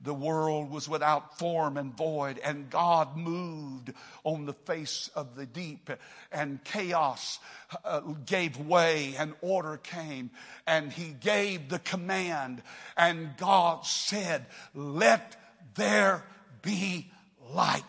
the 0.00 0.12
world 0.12 0.72
was 0.72 0.88
without 0.88 1.38
form 1.38 1.76
and 1.76 1.96
void, 1.96 2.40
and 2.42 2.68
God 2.68 3.16
moved 3.16 3.92
on 4.24 4.46
the 4.46 4.52
face 4.52 5.08
of 5.14 5.36
the 5.36 5.46
deep, 5.46 5.88
and 6.32 6.62
chaos 6.64 7.38
uh, 7.84 8.00
gave 8.26 8.58
way, 8.58 9.14
and 9.16 9.34
order 9.40 9.76
came, 9.76 10.30
and 10.66 10.92
He 10.92 11.12
gave 11.12 11.68
the 11.68 11.78
command, 11.78 12.60
and 12.96 13.36
God 13.36 13.86
said, 13.86 14.46
Let 14.74 15.36
there 15.76 16.24
be 16.62 17.08
light 17.52 17.84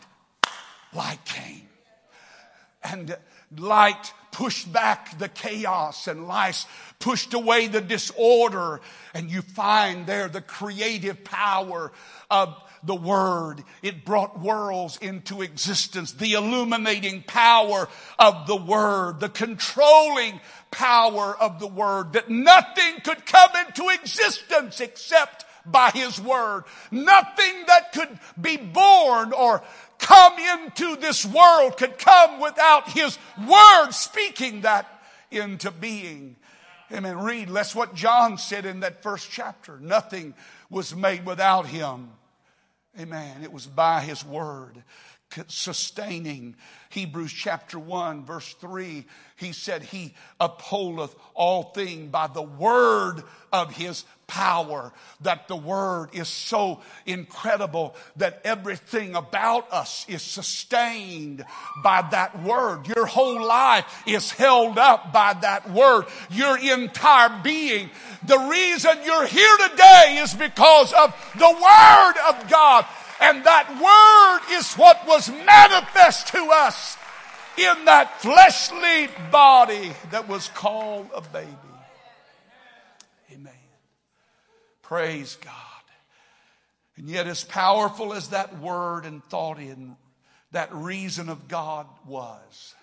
light 0.95 1.23
came. 1.25 1.67
And 2.83 3.15
light 3.57 4.13
pushed 4.31 4.71
back 4.71 5.17
the 5.19 5.29
chaos 5.29 6.07
and 6.07 6.27
light 6.27 6.65
pushed 6.99 7.33
away 7.33 7.67
the 7.67 7.81
disorder. 7.81 8.81
And 9.13 9.29
you 9.29 9.41
find 9.41 10.05
there 10.05 10.27
the 10.27 10.41
creative 10.41 11.23
power 11.23 11.91
of 12.29 12.55
the 12.83 12.95
Word. 12.95 13.63
It 13.81 14.03
brought 14.03 14.39
worlds 14.39 14.97
into 15.01 15.41
existence. 15.41 16.13
The 16.13 16.33
illuminating 16.33 17.23
power 17.23 17.87
of 18.19 18.47
the 18.47 18.55
Word. 18.55 19.19
The 19.19 19.29
controlling 19.29 20.41
power 20.71 21.35
of 21.39 21.59
the 21.59 21.67
Word. 21.67 22.13
That 22.13 22.29
nothing 22.29 22.99
could 23.03 23.25
come 23.25 23.51
into 23.67 23.89
existence 23.89 24.81
except 24.81 25.45
by 25.65 25.91
His 25.91 26.19
Word. 26.19 26.63
Nothing 26.91 27.63
that 27.67 27.93
could 27.93 28.19
be 28.39 28.57
born 28.57 29.31
or 29.31 29.63
come 29.99 30.33
into 30.39 30.95
this 30.97 31.25
world 31.25 31.77
could 31.77 31.97
come 31.97 32.39
without 32.39 32.89
His 32.89 33.17
Word 33.47 33.91
speaking 33.91 34.61
that 34.61 34.87
into 35.31 35.71
being. 35.71 36.35
Amen. 36.91 37.17
Read, 37.19 37.49
that's 37.49 37.75
what 37.75 37.95
John 37.95 38.37
said 38.37 38.65
in 38.65 38.81
that 38.81 39.01
first 39.01 39.31
chapter. 39.31 39.79
Nothing 39.79 40.33
was 40.69 40.95
made 40.95 41.25
without 41.25 41.65
Him. 41.65 42.09
Amen. 42.99 43.43
It 43.43 43.51
was 43.51 43.65
by 43.65 44.01
His 44.01 44.23
Word 44.23 44.83
sustaining. 45.47 46.55
Hebrews 46.89 47.33
chapter 47.33 47.79
1 47.79 48.25
verse 48.25 48.53
3, 48.59 49.03
he 49.35 49.51
said 49.51 49.83
he 49.83 50.13
upholdeth 50.39 51.15
all 51.33 51.63
things 51.63 52.11
by 52.11 52.27
the 52.27 52.43
word 52.43 53.23
of 53.51 53.73
his 53.73 54.05
power. 54.27 54.93
That 55.21 55.47
the 55.47 55.55
word 55.55 56.09
is 56.13 56.27
so 56.27 56.81
incredible 57.05 57.95
that 58.17 58.41
everything 58.43 59.15
about 59.15 59.71
us 59.71 60.05
is 60.07 60.21
sustained 60.21 61.43
by 61.83 62.07
that 62.11 62.43
word. 62.43 62.87
Your 62.87 63.05
whole 63.05 63.45
life 63.45 64.03
is 64.07 64.31
held 64.31 64.77
up 64.77 65.13
by 65.13 65.33
that 65.41 65.69
word. 65.71 66.05
Your 66.29 66.57
entire 66.57 67.41
being. 67.43 67.89
The 68.25 68.37
reason 68.37 68.97
you're 69.03 69.27
here 69.27 69.57
today 69.69 70.19
is 70.21 70.33
because 70.33 70.93
of 70.93 71.13
the 71.37 71.49
word 71.49 72.13
of 72.29 72.49
God. 72.49 72.85
And 73.23 73.45
that 73.45 73.69
word 73.79 74.57
is 74.57 74.73
what 74.73 75.07
was 75.07 75.29
manifest 75.29 76.27
to 76.27 76.49
us 76.53 76.97
in 77.57 77.85
that 77.85 78.21
fleshly 78.21 79.07
body 79.31 79.93
that 80.11 80.27
was 80.27 80.49
called 80.49 81.09
a 81.15 81.21
baby. 81.21 81.47
Amen. 83.31 83.53
Praise 84.81 85.37
God. 85.41 85.53
And 86.97 87.07
yet, 87.07 87.25
as 87.25 87.45
powerful 87.45 88.13
as 88.13 88.29
that 88.29 88.59
word 88.59 89.05
and 89.05 89.23
thought 89.23 89.57
in 89.57 89.95
that 90.51 90.73
reason 90.73 91.29
of 91.29 91.47
God 91.47 91.87
was, 92.05 92.75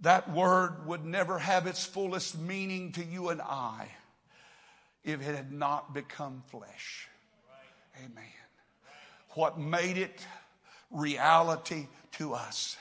that 0.00 0.30
word 0.30 0.86
would 0.86 1.04
never 1.04 1.38
have 1.38 1.66
its 1.66 1.84
fullest 1.84 2.38
meaning 2.38 2.92
to 2.92 3.04
you 3.04 3.28
and 3.28 3.42
I 3.42 3.88
if 5.04 5.20
it 5.20 5.34
had 5.36 5.52
not 5.52 5.92
become 5.92 6.42
flesh. 6.50 7.06
Amen. 7.98 8.24
What 9.36 9.58
made 9.58 9.98
it 9.98 10.26
reality 10.90 11.88
to 12.12 12.32
us 12.32 12.78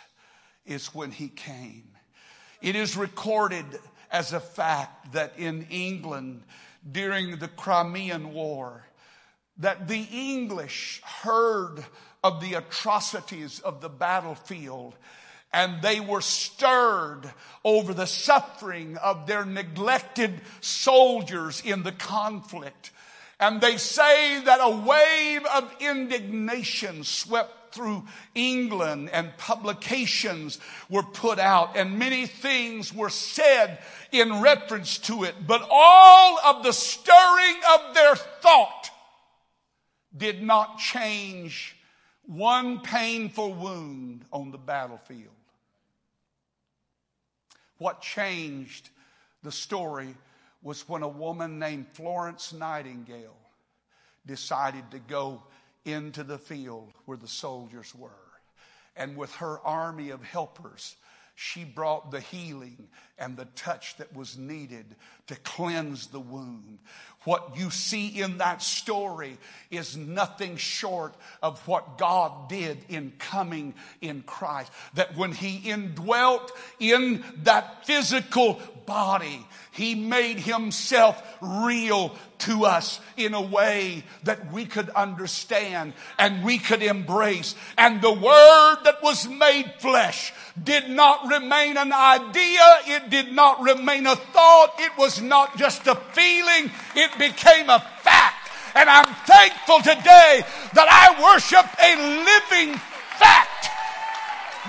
is 0.65 0.96
when 0.96 1.12
he 1.12 1.28
came. 1.28 1.84
It 2.62 2.78
is 2.78 2.96
recorded 2.96 3.65
as 4.10 4.32
a 4.32 4.39
fact 4.39 5.12
that 5.12 5.38
in 5.38 5.68
England 5.70 6.44
during 6.89 7.39
the 7.39 7.50
Crimean 7.50 8.34
War, 8.34 8.86
that 9.58 9.89
the 9.89 10.08
English 10.10 11.02
heard 11.04 11.84
of 12.24 12.39
the 12.39 12.54
atrocities 12.54 13.60
of 13.60 13.82
the 13.82 13.89
battlefield 13.89 14.96
and 15.52 15.82
they 15.82 16.00
were 16.00 16.22
stirred 16.22 17.34
over 17.65 17.94
the 17.94 18.08
suffering 18.08 18.98
of 18.98 19.28
their 19.28 19.44
neglected 19.46 20.39
soldiers 20.62 21.62
in 21.65 21.84
the 21.84 21.91
conflict. 21.91 22.91
And 23.39 23.60
they 23.60 23.78
say 23.78 24.41
that 24.45 24.60
a 24.62 24.69
wave 24.69 25.45
of 25.45 25.76
indignation 25.82 27.04
swept 27.04 27.74
through 27.76 28.06
England 28.34 29.10
and 29.12 29.36
publications 29.38 30.60
were 30.89 31.04
put 31.04 31.38
out 31.38 31.76
and 31.76 32.00
many 32.00 32.26
things 32.26 32.93
were 32.93 33.10
said 33.10 33.80
in 34.13 34.41
reference 34.41 34.98
to 35.00 35.26
it. 35.26 35.36
But 35.45 35.67
all 35.69 36.39
of 36.39 36.63
the 36.63 36.71
stirring 36.71 37.58
of 37.74 37.93
their 37.93 38.15
thought 38.15 38.89
did 40.15 40.41
not 40.41 40.80
change 40.80 41.76
one 42.26 42.80
painful 42.80 43.54
wound 43.54 44.24
on 44.32 44.52
the 44.52 44.58
battlefield. 44.58 45.34
What 47.78 48.02
changed 48.02 48.89
the 49.43 49.52
story 49.52 50.15
was 50.65 50.89
when 50.89 51.04
a 51.04 51.08
woman 51.08 51.60
named 51.60 51.86
Florence 51.93 52.51
Nightingale 52.51 53.38
decided 54.25 54.89
to 54.89 54.97
go 54.97 55.43
into 55.86 56.23
the 56.23 56.39
field 56.39 56.91
where 57.06 57.19
the 57.19 57.28
soldiers 57.28 57.93
were. 57.93 58.10
And 58.97 59.15
with 59.15 59.32
her 59.36 59.60
army 59.60 60.10
of 60.10 60.23
helpers, 60.23 60.95
she 61.36 61.63
brought 61.63 62.10
the 62.10 62.19
healing 62.19 62.88
and 63.17 63.38
the 63.38 63.45
touch 63.56 63.95
that 63.97 64.15
was 64.15 64.38
needed 64.38 64.86
to 65.28 65.36
cleanse 65.38 66.08
the 66.08 66.19
wound. 66.19 66.80
What 67.23 67.58
you 67.58 67.71
see 67.71 68.21
in 68.21 68.38
that 68.38 68.62
story 68.62 69.38
is 69.71 69.97
nothing 69.97 70.58
short 70.58 71.15
of 71.41 71.60
what 71.67 71.97
God 71.97 72.49
did 72.49 72.78
in 72.88 73.13
coming 73.17 73.73
in 73.99 74.21
Christ. 74.21 74.71
That 74.93 75.17
when 75.17 75.32
He 75.32 75.58
indwelt 75.69 76.51
in 76.80 77.23
that 77.43 77.88
physical 77.88 78.62
body, 78.86 79.43
He 79.71 79.95
made 79.95 80.39
Himself 80.39 81.21
real 81.41 82.15
to 82.38 82.65
us 82.65 82.99
in 83.17 83.34
a 83.34 83.41
way 83.41 84.04
that 84.23 84.51
we 84.51 84.65
could 84.65 84.89
understand 84.89 85.93
and 86.19 86.43
we 86.43 86.60
could 86.60 86.84
embrace. 86.84 87.56
And 87.75 88.04
the 88.04 88.13
Word 88.13 88.78
that 88.84 89.01
was 89.01 89.28
made 89.28 89.73
flesh 89.80 90.32
did 90.62 90.89
not 90.89 91.28
remain 91.28 91.78
an 91.78 91.91
idea. 91.91 92.62
It 92.86 93.05
did 93.10 93.32
not 93.32 93.62
remain 93.62 94.06
a 94.08 94.15
thought. 94.15 94.74
It 94.80 94.91
was 94.98 95.22
not 95.22 95.58
just 95.58 95.88
a 95.88 95.96
feeling. 95.96 96.72
It 96.96 97.12
became 97.18 97.70
a 97.70 97.80
fact. 98.02 98.50
And 98.76 98.89
I'm 98.89 99.13
thankful 99.26 99.80
today 99.80 100.44
that 100.74 100.88
I 100.89 101.15
worship 101.22 101.65
a 101.80 101.91
living 102.26 102.78
fact. 103.18 103.70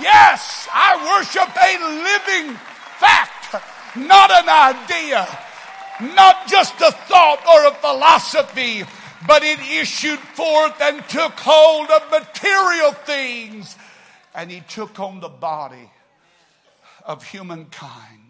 Yes, 0.00 0.68
I 0.72 0.94
worship 1.18 1.50
a 1.56 1.72
living 2.04 2.56
fact, 2.98 3.56
not 3.96 4.30
an 4.30 4.48
idea, 4.48 5.26
not 6.14 6.46
just 6.46 6.74
a 6.80 6.92
thought 6.92 7.42
or 7.48 7.66
a 7.66 7.74
philosophy, 7.74 8.84
but 9.26 9.42
it 9.42 9.58
issued 9.60 10.20
forth 10.20 10.80
and 10.80 11.02
took 11.08 11.32
hold 11.38 11.90
of 11.90 12.10
material 12.10 12.92
things 12.92 13.76
and 14.36 14.50
he 14.50 14.60
took 14.60 15.00
on 15.00 15.20
the 15.20 15.28
body 15.28 15.90
of 17.04 17.24
humankind. 17.24 18.25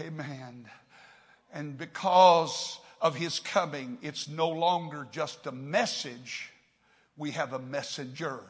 Amen. 0.00 0.68
And 1.52 1.76
because 1.76 2.78
of 3.00 3.14
his 3.14 3.40
coming, 3.40 3.98
it's 4.00 4.28
no 4.28 4.48
longer 4.48 5.06
just 5.10 5.46
a 5.46 5.52
message, 5.52 6.50
we 7.16 7.32
have 7.32 7.52
a 7.52 7.58
messenger. 7.58 8.40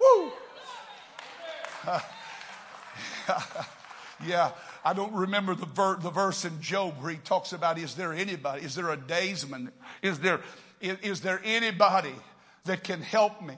Woo! 0.00 0.32
yeah, 4.26 4.50
I 4.84 4.92
don't 4.94 5.12
remember 5.12 5.54
the, 5.54 5.66
ver- 5.66 5.96
the 5.96 6.10
verse 6.10 6.44
in 6.44 6.60
Job 6.60 6.94
where 7.00 7.12
he 7.12 7.18
talks 7.18 7.52
about 7.52 7.78
is 7.78 7.94
there 7.94 8.12
anybody, 8.12 8.64
is 8.64 8.74
there 8.74 8.90
a 8.90 8.96
daysman, 8.96 9.70
is 10.02 10.18
there, 10.18 10.40
is, 10.80 10.98
is 11.02 11.20
there 11.20 11.40
anybody 11.44 12.14
that 12.64 12.82
can 12.82 13.00
help 13.00 13.42
me? 13.42 13.56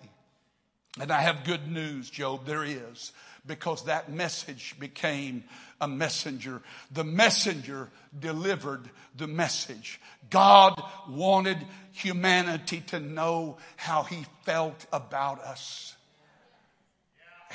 And 1.00 1.10
I 1.12 1.20
have 1.20 1.44
good 1.44 1.70
news, 1.70 2.10
Job, 2.10 2.44
there 2.44 2.64
is, 2.64 3.12
because 3.46 3.84
that 3.84 4.12
message 4.12 4.74
became 4.78 5.44
a 5.80 5.88
messenger. 5.88 6.62
The 6.90 7.04
messenger 7.04 7.90
delivered 8.18 8.88
the 9.16 9.26
message. 9.26 10.00
God 10.30 10.80
wanted 11.08 11.58
humanity 11.92 12.82
to 12.88 13.00
know 13.00 13.58
how 13.76 14.02
he 14.02 14.24
felt 14.44 14.86
about 14.92 15.40
us. 15.40 15.96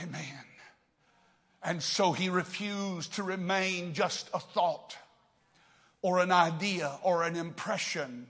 Amen. 0.01 0.45
And 1.62 1.81
so 1.81 2.12
he 2.12 2.29
refused 2.29 3.13
to 3.15 3.23
remain 3.23 3.93
just 3.93 4.29
a 4.33 4.39
thought 4.39 4.97
or 6.01 6.19
an 6.19 6.31
idea 6.31 6.91
or 7.03 7.23
an 7.23 7.38
impression, 7.38 8.27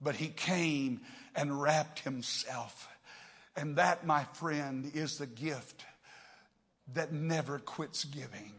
but 0.00 0.16
he 0.16 0.28
came 0.28 1.02
and 1.36 1.60
wrapped 1.60 2.00
himself 2.00 2.88
and 3.56 3.76
that, 3.76 4.06
my 4.06 4.24
friend, 4.34 4.90
is 4.94 5.18
the 5.18 5.26
gift 5.26 5.84
that 6.94 7.12
never 7.12 7.58
quits 7.58 8.04
giving. 8.04 8.52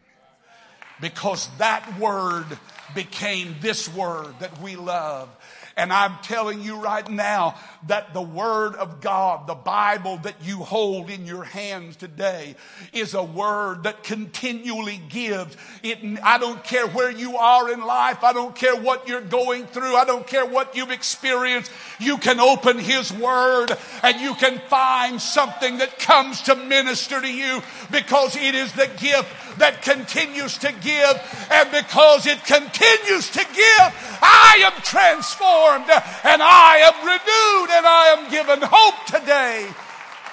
Because 1.00 1.48
that 1.58 1.98
word 1.98 2.46
became 2.94 3.56
this 3.60 3.92
word 3.92 4.34
that 4.40 4.60
we 4.60 4.76
love. 4.76 5.28
And 5.76 5.92
I'm 5.92 6.16
telling 6.22 6.62
you 6.62 6.80
right 6.80 7.08
now 7.08 7.56
that 7.88 8.14
the 8.14 8.22
Word 8.22 8.76
of 8.76 9.00
God, 9.00 9.46
the 9.46 9.54
Bible 9.54 10.18
that 10.18 10.36
you 10.42 10.58
hold 10.58 11.10
in 11.10 11.26
your 11.26 11.42
hands 11.42 11.96
today, 11.96 12.54
is 12.92 13.14
a 13.14 13.22
Word 13.22 13.82
that 13.82 14.04
continually 14.04 15.00
gives. 15.08 15.56
It, 15.82 15.98
I 16.22 16.38
don't 16.38 16.62
care 16.62 16.86
where 16.86 17.10
you 17.10 17.36
are 17.36 17.72
in 17.72 17.84
life. 17.84 18.22
I 18.22 18.32
don't 18.32 18.54
care 18.54 18.76
what 18.76 19.08
you're 19.08 19.20
going 19.20 19.66
through. 19.66 19.96
I 19.96 20.04
don't 20.04 20.26
care 20.26 20.46
what 20.46 20.76
you've 20.76 20.92
experienced. 20.92 21.72
You 21.98 22.18
can 22.18 22.38
open 22.38 22.78
His 22.78 23.12
Word 23.12 23.76
and 24.02 24.20
you 24.20 24.34
can 24.34 24.60
find 24.68 25.20
something 25.20 25.78
that 25.78 25.98
comes 25.98 26.42
to 26.42 26.54
minister 26.54 27.20
to 27.20 27.32
you 27.32 27.62
because 27.90 28.36
it 28.36 28.54
is 28.54 28.72
the 28.74 28.88
gift 28.98 29.28
that 29.58 29.82
continues 29.82 30.58
to 30.58 30.72
give. 30.72 31.48
And 31.50 31.70
because 31.70 32.26
it 32.26 32.44
continues 32.44 33.30
to 33.30 33.38
give, 33.38 34.18
I 34.22 34.62
am 34.64 34.82
transformed 34.82 35.90
and 36.24 36.42
I 36.42 36.76
am 36.84 36.96
renewed 37.04 37.70
and 37.70 37.86
I 37.86 38.14
am 38.16 38.30
given 38.30 38.68
hope 38.70 39.06
today 39.06 39.68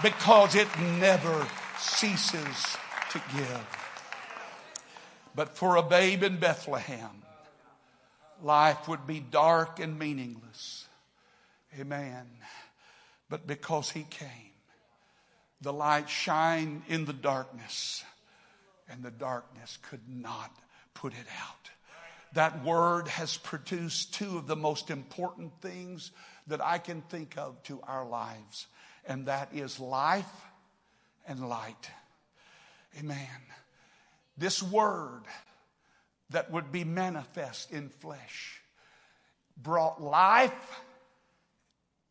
because 0.01 0.55
it 0.55 0.67
never 0.99 1.47
ceases 1.77 2.77
to 3.11 3.21
give. 3.35 3.77
But 5.35 5.55
for 5.55 5.77
a 5.77 5.83
babe 5.83 6.23
in 6.23 6.37
Bethlehem, 6.37 7.23
life 8.41 8.87
would 8.87 9.07
be 9.07 9.19
dark 9.19 9.79
and 9.79 9.97
meaningless. 9.97 10.87
Amen. 11.79 12.27
But 13.29 13.47
because 13.47 13.91
he 13.91 14.03
came, 14.09 14.27
the 15.61 15.71
light 15.71 16.09
shined 16.09 16.83
in 16.89 17.05
the 17.05 17.13
darkness, 17.13 18.03
and 18.91 19.03
the 19.03 19.11
darkness 19.11 19.77
could 19.89 20.07
not 20.07 20.51
put 20.93 21.13
it 21.13 21.27
out. 21.41 21.69
That 22.33 22.63
word 22.63 23.07
has 23.07 23.37
produced 23.37 24.13
two 24.13 24.37
of 24.37 24.47
the 24.47 24.55
most 24.55 24.89
important 24.89 25.51
things 25.61 26.11
that 26.47 26.61
I 26.61 26.77
can 26.77 27.01
think 27.01 27.37
of 27.37 27.61
to 27.63 27.81
our 27.87 28.05
lives, 28.05 28.67
and 29.05 29.25
that 29.25 29.49
is 29.53 29.79
life 29.79 30.31
and 31.27 31.47
light. 31.47 31.89
Amen. 32.99 33.27
This 34.37 34.63
word 34.63 35.23
that 36.29 36.51
would 36.51 36.71
be 36.71 36.83
manifest 36.83 37.71
in 37.71 37.89
flesh 37.89 38.61
brought 39.57 40.01
life 40.01 40.81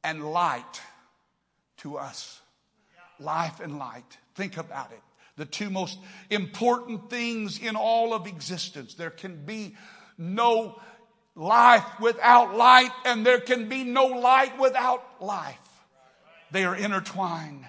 and 0.05 0.31
light 0.33 0.81
to 1.79 1.97
us. 1.97 2.41
Life 3.19 3.61
and 3.61 3.79
light. 3.79 4.19
Think 4.35 4.57
about 4.57 4.93
it. 4.93 5.03
The 5.41 5.47
two 5.47 5.71
most 5.71 5.99
important 6.29 7.09
things 7.09 7.59
in 7.59 7.75
all 7.75 8.13
of 8.13 8.27
existence. 8.27 8.93
There 8.93 9.09
can 9.09 9.47
be 9.47 9.75
no 10.19 10.79
life 11.35 11.99
without 11.99 12.59
light, 12.59 12.91
and 13.07 13.25
there 13.25 13.41
can 13.41 13.67
be 13.67 13.83
no 13.83 14.05
light 14.05 14.59
without 14.61 15.03
life. 15.23 15.57
They 16.51 16.67
are 16.67 16.77
intertwined. 16.77 17.65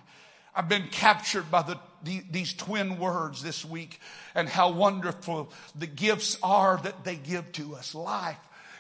I've 0.54 0.68
been 0.68 0.90
captured 0.92 1.50
by 1.50 1.62
the, 1.62 1.80
the, 2.04 2.22
these 2.30 2.54
twin 2.54 3.00
words 3.00 3.42
this 3.42 3.64
week 3.64 4.02
and 4.36 4.50
how 4.50 4.72
wonderful 4.72 5.50
the 5.74 5.88
gifts 5.88 6.38
are 6.44 6.76
that 6.84 7.06
they 7.06 7.16
give 7.16 7.54
to 7.54 7.76
us. 7.76 7.96
Life 7.96 8.36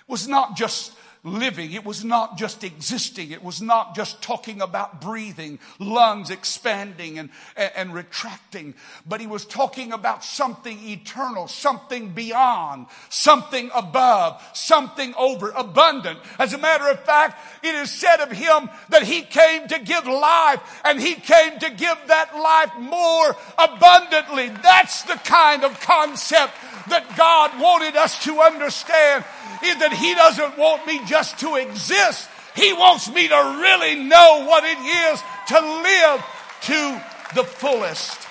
was 0.06 0.28
not 0.28 0.58
just 0.58 0.92
living. 1.24 1.72
It 1.72 1.86
was 1.86 2.04
not 2.04 2.38
just 2.38 2.64
existing. 2.64 3.32
It 3.32 3.44
was 3.44 3.62
not 3.62 3.96
just 3.96 4.22
talking 4.22 4.62
about 4.62 5.02
breathing, 5.02 5.60
lungs 5.78 6.32
expanding 6.32 7.20
and, 7.20 7.30
and, 7.56 7.72
and, 7.76 7.94
retracting, 7.94 8.74
but 9.06 9.22
he 9.22 9.28
was 9.28 9.46
talking 9.46 9.94
about 9.94 10.24
something 10.24 10.80
eternal, 10.88 11.48
something 11.48 12.10
beyond, 12.10 12.88
something 13.10 13.70
above, 13.76 14.42
something 14.54 15.14
over, 15.16 15.52
abundant. 15.52 16.18
As 16.40 16.54
a 16.54 16.58
matter 16.58 16.90
of 16.90 17.00
fact, 17.04 17.40
it 17.64 17.76
is 17.76 17.92
said 17.92 18.20
of 18.22 18.32
him 18.32 18.70
that 18.90 19.04
he 19.04 19.22
came 19.22 19.68
to 19.68 19.80
give 19.80 20.08
life 20.08 20.82
and 20.84 21.00
he 21.00 21.14
came 21.14 21.60
to 21.60 21.70
give 21.70 21.98
that 22.08 22.36
life 22.36 22.72
more 22.80 23.36
abundantly. 23.58 24.50
That's 24.64 25.04
the 25.04 25.20
kind 25.24 25.64
of 25.64 25.80
concept 25.82 26.54
that 26.90 27.16
God 27.16 27.60
wanted 27.60 27.96
us 27.96 28.24
to 28.26 28.40
understand 28.40 29.24
is 29.64 29.78
that 29.78 29.94
He 29.94 30.14
doesn't 30.16 30.58
want 30.58 30.86
me 30.88 31.02
just 31.06 31.40
to 31.40 31.56
exist. 31.56 32.30
He 32.56 32.74
wants 32.74 33.10
me 33.10 33.28
to 33.28 33.58
really 33.62 34.04
know 34.04 34.46
what 34.48 34.64
it 34.64 34.78
is 34.78 35.22
to 35.48 35.60
live 35.60 36.26
to 36.62 37.02
the 37.36 37.44
fullest 37.44 38.28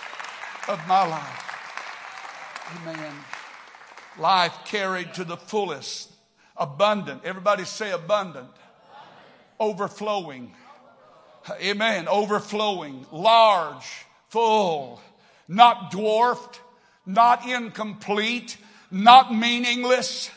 of 0.68 0.78
my 0.86 1.06
life. 1.06 1.40
Amen. 2.82 3.14
Life 4.18 4.54
carried 4.66 5.14
to 5.14 5.24
the 5.24 5.36
fullest, 5.36 6.10
abundant. 6.56 7.22
Everybody 7.24 7.64
say 7.64 7.90
abundant. 7.90 8.48
Overflowing. 9.58 10.52
Amen. 11.60 12.06
Overflowing, 12.06 13.06
large, 13.10 14.04
full, 14.28 15.00
not 15.48 15.90
dwarfed, 15.90 16.60
not 17.14 17.46
incomplete, 17.46 18.56
not 18.90 19.34
meaningless, 19.34 20.30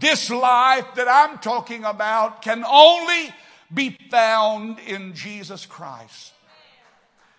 this 0.00 0.30
life 0.30 0.86
that 0.96 1.08
I'm 1.08 1.38
talking 1.38 1.84
about 1.84 2.42
can 2.42 2.64
only 2.64 3.32
be 3.72 3.96
found 4.10 4.78
in 4.80 5.14
Jesus 5.14 5.66
Christ. 5.66 6.32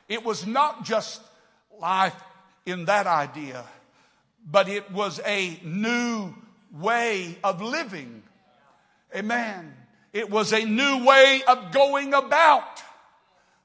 It 0.08 0.24
was 0.24 0.48
not 0.48 0.86
just 0.86 1.22
life 1.80 2.16
in 2.66 2.86
that 2.86 3.08
idea, 3.08 3.66
but 4.50 4.70
it 4.70 4.90
was 4.92 5.20
a 5.26 5.60
new 5.64 6.34
way 6.72 7.38
of 7.44 7.62
living. 7.62 8.24
Amen. 9.16 9.74
It 10.14 10.30
was 10.30 10.54
a 10.54 10.64
new 10.64 11.06
way 11.06 11.42
of 11.48 11.72
going 11.72 12.14
about 12.14 12.82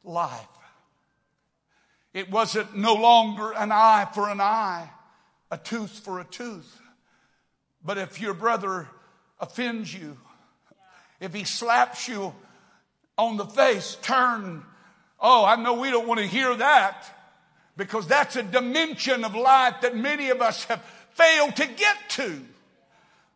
life. 0.04 0.46
It 2.12 2.30
wasn't 2.30 2.76
no 2.76 2.94
longer 2.94 3.52
an 3.52 3.72
eye 3.72 4.06
for 4.12 4.28
an 4.28 4.40
eye, 4.40 4.90
a 5.52 5.58
tooth 5.58 6.00
for 6.00 6.18
a 6.18 6.24
tooth. 6.24 6.80
But 7.84 7.98
if 7.98 8.20
your 8.20 8.32
brother 8.32 8.88
offends 9.38 9.92
you, 9.92 10.16
if 11.20 11.34
he 11.34 11.44
slaps 11.44 12.08
you 12.08 12.34
on 13.18 13.36
the 13.36 13.44
face, 13.44 13.98
turn. 14.00 14.64
Oh, 15.20 15.44
I 15.44 15.56
know 15.56 15.74
we 15.74 15.90
don't 15.90 16.08
want 16.08 16.20
to 16.20 16.26
hear 16.26 16.56
that 16.56 17.04
because 17.76 18.06
that's 18.06 18.34
a 18.36 18.42
dimension 18.42 19.24
of 19.24 19.34
life 19.34 19.82
that 19.82 19.94
many 19.94 20.30
of 20.30 20.40
us 20.40 20.64
have 20.64 20.82
failed 21.10 21.54
to 21.56 21.66
get 21.66 21.96
to. 22.08 22.40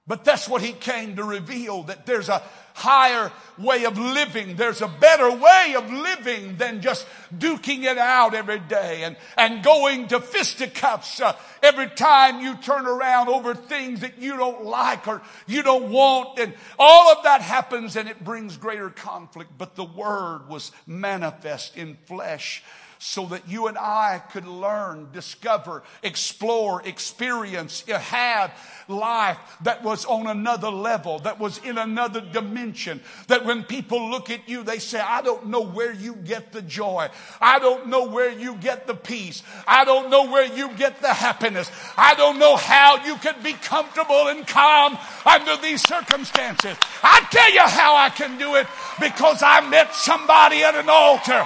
But 0.07 0.25
that's 0.25 0.49
what 0.49 0.63
he 0.63 0.73
came 0.73 1.17
to 1.17 1.25
reveal 1.25 1.83
that 1.85 2.07
there's 2.07 2.29
a 2.29 2.41
higher 2.75 3.33
way 3.59 3.87
of 3.87 3.99
living. 3.99 4.55
There's 4.55 4.83
a 4.83 4.87
better 4.87 5.31
way 5.31 5.75
of 5.77 5.91
living 5.91 6.59
than 6.59 6.83
just 6.83 7.07
duking 7.37 7.85
it 7.85 7.99
out 7.99 8.35
every 8.35 8.61
day 8.61 9.03
and, 9.03 9.17
and 9.37 9.65
going 9.65 10.09
to 10.09 10.21
fisticuffs 10.21 11.21
uh, 11.21 11.35
every 11.63 11.89
time 11.89 12.41
you 12.41 12.55
turn 12.57 12.87
around 12.87 13.29
over 13.29 13.55
things 13.55 14.01
that 14.01 14.19
you 14.19 14.37
don't 14.37 14.65
like 14.65 15.09
or 15.09 15.23
you 15.47 15.63
don't 15.63 15.91
want. 15.91 16.39
And 16.39 16.53
all 16.79 17.11
of 17.11 17.25
that 17.25 17.41
happens 17.41 17.97
and 17.97 18.09
it 18.09 18.23
brings 18.23 18.57
greater 18.57 18.91
conflict. 18.91 19.51
But 19.57 19.75
the 19.75 19.85
word 19.85 20.49
was 20.49 20.71
manifest 20.87 21.77
in 21.77 21.97
flesh 22.05 22.63
so 22.99 23.27
that 23.27 23.49
you 23.49 23.67
and 23.67 23.77
I 23.79 24.23
could 24.33 24.47
learn, 24.47 25.09
discover, 25.13 25.83
explore, 26.03 26.83
experience, 26.87 27.83
have 27.89 28.53
life 28.89 29.39
that 29.63 29.83
was 29.83 30.05
on 30.05 30.27
another 30.27 30.71
level, 30.71 31.19
that 31.21 31.39
was 31.39 31.59
in 31.59 31.79
another 31.79 32.21
dimension. 32.21 33.01
That 33.29 33.45
when 33.45 33.65
people 33.65 34.11
look 34.11 34.31
at 34.31 34.49
you, 34.49 34.63
they 34.63 34.79
say, 34.79 35.01
I 35.01 35.23
don't 35.23 35.49
know 35.49 35.63
where 35.63 35.93
you 35.93 36.15
get 36.15 36.53
the 36.53 36.63
joy. 36.63 37.09
I 37.41 37.59
don't 37.59 37.89
know 37.89 38.09
where 38.09 38.31
you 38.31 38.57
get 38.57 38.87
the 38.87 38.95
peace. 38.95 39.43
I 39.67 39.85
don't 39.85 40.11
know 40.11 40.31
where 40.31 40.47
you 40.47 40.71
get 40.75 41.01
the 41.01 41.13
happiness. 41.13 41.71
I 41.97 42.15
don't 42.15 42.39
know 42.39 42.57
how 42.57 43.05
you 43.05 43.17
can 43.17 43.43
be 43.43 43.53
comfortable 43.53 44.29
and 44.29 44.47
calm 44.47 44.99
under 45.25 45.57
these 45.57 45.83
circumstances. 45.87 46.77
I 47.03 47.27
tell 47.31 47.53
you 47.53 47.61
how 47.61 47.97
I 47.97 48.11
can 48.11 48.39
do 48.39 48.55
it 48.57 48.67
because 49.01 49.43
I 49.43 49.69
met 49.69 49.95
somebody 49.95 50.63
at 50.63 50.75
an 50.75 50.89
altar 50.89 51.45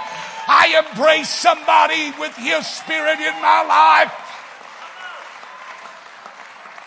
I 0.53 0.83
embrace 0.85 1.29
somebody 1.29 2.11
with 2.19 2.35
His 2.37 2.67
Spirit 2.67 3.21
in 3.21 3.35
my 3.41 3.63
life 3.63 4.13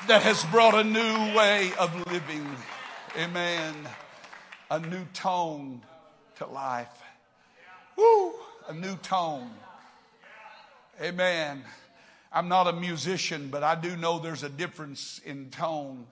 that 0.09 0.21
has 0.23 0.43
brought 0.51 0.75
a 0.75 0.83
new 0.83 1.33
way 1.33 1.71
of 1.79 1.95
living. 2.11 2.45
Amen. 3.17 3.73
A 4.69 4.81
new 4.81 5.05
tone 5.13 5.81
to 6.39 6.45
life. 6.45 6.91
Woo! 7.95 8.33
A 8.67 8.73
new 8.73 8.97
tone. 8.97 9.49
Amen. 11.01 11.63
I'm 12.33 12.49
not 12.49 12.67
a 12.67 12.73
musician, 12.73 13.47
but 13.47 13.63
I 13.63 13.75
do 13.75 13.95
know 13.95 14.19
there's 14.19 14.43
a 14.43 14.49
difference 14.49 15.21
in 15.23 15.51
tone. 15.51 16.05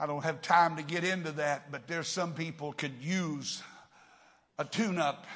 I 0.00 0.06
don't 0.08 0.24
have 0.24 0.42
time 0.42 0.74
to 0.78 0.82
get 0.82 1.04
into 1.04 1.30
that, 1.32 1.70
but 1.70 1.86
there's 1.86 2.08
some 2.08 2.34
people 2.34 2.72
could 2.72 2.94
use 3.00 3.62
a 4.58 4.64
tune 4.64 4.98
up. 4.98 5.26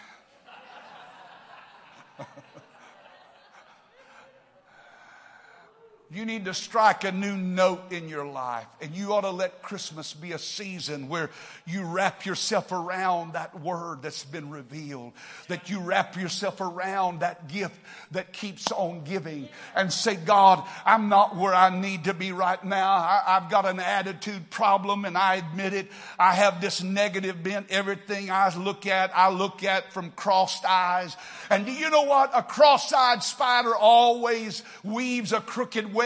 You 6.12 6.24
need 6.24 6.46
to 6.46 6.54
strike 6.54 7.04
a 7.04 7.12
new 7.12 7.36
note 7.36 7.92
in 7.92 8.08
your 8.08 8.26
life. 8.26 8.66
And 8.80 8.96
you 8.96 9.12
ought 9.12 9.20
to 9.20 9.30
let 9.30 9.62
Christmas 9.62 10.12
be 10.12 10.32
a 10.32 10.40
season 10.40 11.08
where 11.08 11.30
you 11.66 11.84
wrap 11.84 12.26
yourself 12.26 12.72
around 12.72 13.34
that 13.34 13.60
word 13.60 14.02
that's 14.02 14.24
been 14.24 14.50
revealed, 14.50 15.12
that 15.46 15.70
you 15.70 15.78
wrap 15.78 16.16
yourself 16.16 16.60
around 16.60 17.20
that 17.20 17.46
gift 17.46 17.78
that 18.10 18.32
keeps 18.32 18.72
on 18.72 19.04
giving 19.04 19.48
and 19.76 19.92
say, 19.92 20.16
God, 20.16 20.66
I'm 20.84 21.08
not 21.08 21.36
where 21.36 21.54
I 21.54 21.70
need 21.70 22.02
to 22.04 22.14
be 22.14 22.32
right 22.32 22.62
now. 22.64 22.90
I, 22.90 23.22
have 23.40 23.48
got 23.48 23.64
an 23.64 23.78
attitude 23.78 24.50
problem 24.50 25.04
and 25.04 25.16
I 25.16 25.36
admit 25.36 25.74
it. 25.74 25.92
I 26.18 26.34
have 26.34 26.60
this 26.60 26.82
negative 26.82 27.40
bent. 27.40 27.70
Everything 27.70 28.32
I 28.32 28.52
look 28.56 28.84
at, 28.84 29.16
I 29.16 29.30
look 29.30 29.62
at 29.62 29.92
from 29.92 30.10
crossed 30.10 30.64
eyes. 30.64 31.16
And 31.50 31.66
do 31.66 31.72
you 31.72 31.88
know 31.88 32.02
what? 32.02 32.32
A 32.34 32.42
cross-eyed 32.42 33.22
spider 33.22 33.76
always 33.76 34.64
weaves 34.82 35.32
a 35.32 35.40
crooked 35.40 35.94
web. 35.94 35.99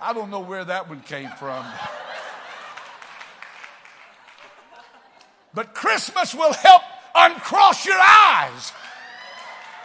I 0.00 0.12
don't 0.12 0.30
know 0.30 0.40
where 0.40 0.64
that 0.64 0.88
one 0.88 1.00
came 1.00 1.30
from. 1.38 1.64
But 5.54 5.74
Christmas 5.74 6.34
will 6.34 6.52
help 6.52 6.82
uncross 7.14 7.86
your 7.86 7.98
eyes 7.98 8.72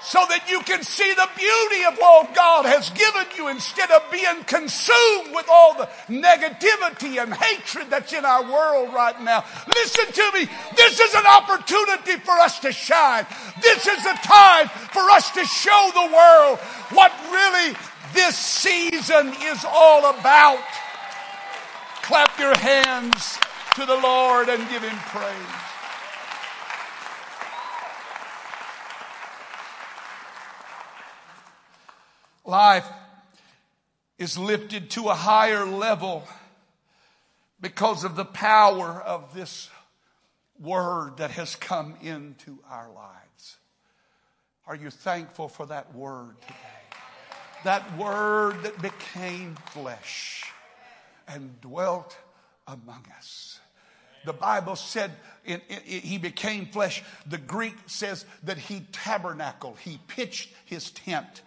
so 0.08 0.24
that 0.30 0.50
you 0.50 0.62
can 0.62 0.84
see 0.84 1.14
the 1.16 1.28
beauty 1.36 1.84
of 1.84 1.98
what 2.00 2.34
God 2.34 2.64
has 2.64 2.90
given 2.92 3.28
you 3.36 3.50
instead 3.50 3.92
of 3.92 4.08
being 4.10 4.42
consumed 4.48 5.36
with 5.36 5.46
all 5.52 5.76
the 5.76 5.90
negativity 6.08 7.22
and 7.22 7.34
hatred 7.34 7.90
that's 7.90 8.14
in 8.14 8.24
our 8.24 8.42
world 8.44 8.94
right 8.94 9.20
now. 9.22 9.44
Listen 9.76 10.08
to 10.08 10.32
me. 10.32 10.48
This 10.78 11.02
is 11.02 11.14
an 11.14 11.28
opportunity 11.28 12.16
for 12.24 12.32
us 12.40 12.58
to 12.60 12.72
shine. 12.72 13.28
This 13.62 13.86
is 13.86 14.06
a 14.06 14.16
time 14.24 14.70
for 14.96 15.04
us 15.12 15.30
to 15.32 15.44
show 15.44 15.92
the 15.92 16.08
world 16.16 16.60
what 16.96 17.12
really 17.28 17.76
this 18.14 18.38
season 18.38 19.36
is 19.44 19.66
all 19.68 20.10
about. 20.10 20.64
Clap 22.02 22.40
your 22.40 22.56
hands 22.56 23.38
to 23.76 23.86
the 23.86 24.00
Lord 24.00 24.48
and 24.48 24.64
give 24.70 24.84
him 24.84 24.98
praise. 25.12 25.67
Life 32.48 32.88
is 34.18 34.38
lifted 34.38 34.90
to 34.92 35.10
a 35.10 35.14
higher 35.14 35.66
level 35.66 36.28
because 37.62 38.04
of 38.04 38.16
the 38.16 38.26
power 38.26 39.02
of 39.06 39.34
this 39.34 39.70
word 40.60 41.18
that 41.18 41.32
has 41.32 41.56
come 41.56 41.96
into 42.02 42.58
our 42.70 42.90
lives. 42.92 43.58
Are 44.66 44.76
you 44.76 44.90
thankful 44.90 45.48
for 45.48 45.66
that 45.68 45.94
word 45.94 46.36
today? 46.42 46.56
That 47.64 47.98
word 47.98 48.64
that 48.64 48.82
became 48.82 49.56
flesh 49.72 50.46
and 51.28 51.60
dwelt 51.62 52.18
among 52.68 53.06
us. 53.18 53.60
The 54.26 54.34
Bible 54.34 54.76
said 54.76 55.12
in, 55.46 55.62
in, 55.70 55.78
in, 55.88 56.02
he 56.02 56.18
became 56.18 56.66
flesh. 56.66 57.04
The 57.26 57.38
Greek 57.38 57.76
says 57.86 58.26
that 58.44 58.58
he 58.58 58.86
tabernacled, 58.92 59.78
he 59.80 60.00
pitched 60.08 60.50
his 60.66 60.92
tent. 60.92 61.42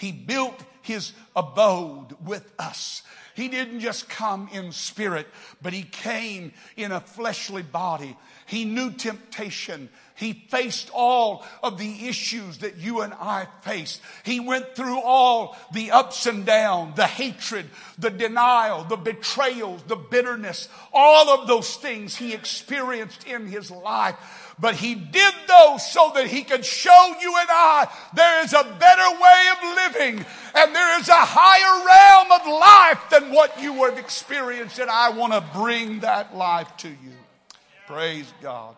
He 0.00 0.12
built 0.12 0.58
his 0.80 1.12
abode 1.36 2.16
with 2.24 2.50
us. 2.58 3.02
He 3.34 3.48
didn't 3.48 3.80
just 3.80 4.08
come 4.08 4.48
in 4.50 4.72
spirit, 4.72 5.26
but 5.60 5.74
he 5.74 5.82
came 5.82 6.52
in 6.76 6.90
a 6.90 7.00
fleshly 7.00 7.62
body. 7.62 8.16
He 8.50 8.64
knew 8.64 8.90
temptation. 8.90 9.90
He 10.16 10.32
faced 10.32 10.90
all 10.92 11.46
of 11.62 11.78
the 11.78 12.08
issues 12.08 12.58
that 12.58 12.78
you 12.78 13.02
and 13.02 13.14
I 13.14 13.46
faced. 13.62 14.00
He 14.24 14.40
went 14.40 14.74
through 14.74 15.00
all 15.00 15.56
the 15.72 15.92
ups 15.92 16.26
and 16.26 16.44
downs, 16.44 16.96
the 16.96 17.06
hatred, 17.06 17.66
the 17.96 18.10
denial, 18.10 18.82
the 18.82 18.96
betrayals, 18.96 19.84
the 19.84 19.94
bitterness, 19.94 20.68
all 20.92 21.30
of 21.30 21.46
those 21.46 21.76
things 21.76 22.16
he 22.16 22.34
experienced 22.34 23.24
in 23.24 23.46
his 23.46 23.70
life. 23.70 24.16
But 24.58 24.74
he 24.74 24.96
did 24.96 25.34
those 25.46 25.88
so 25.88 26.10
that 26.16 26.26
he 26.26 26.42
could 26.42 26.64
show 26.64 27.14
you 27.20 27.36
and 27.38 27.48
I 27.48 27.88
there 28.14 28.44
is 28.44 28.52
a 28.52 28.64
better 28.64 29.10
way 29.20 29.44
of 29.52 29.76
living 29.76 30.26
and 30.56 30.74
there 30.74 31.00
is 31.00 31.08
a 31.08 31.12
higher 31.14 31.86
realm 31.86 32.40
of 32.40 32.46
life 32.60 33.10
than 33.10 33.32
what 33.32 33.62
you 33.62 33.84
have 33.84 33.96
experienced. 33.96 34.80
And 34.80 34.90
I 34.90 35.10
want 35.10 35.34
to 35.34 35.44
bring 35.56 36.00
that 36.00 36.36
life 36.36 36.76
to 36.78 36.88
you. 36.88 37.19
Praise 37.90 38.32
God. 38.40 38.76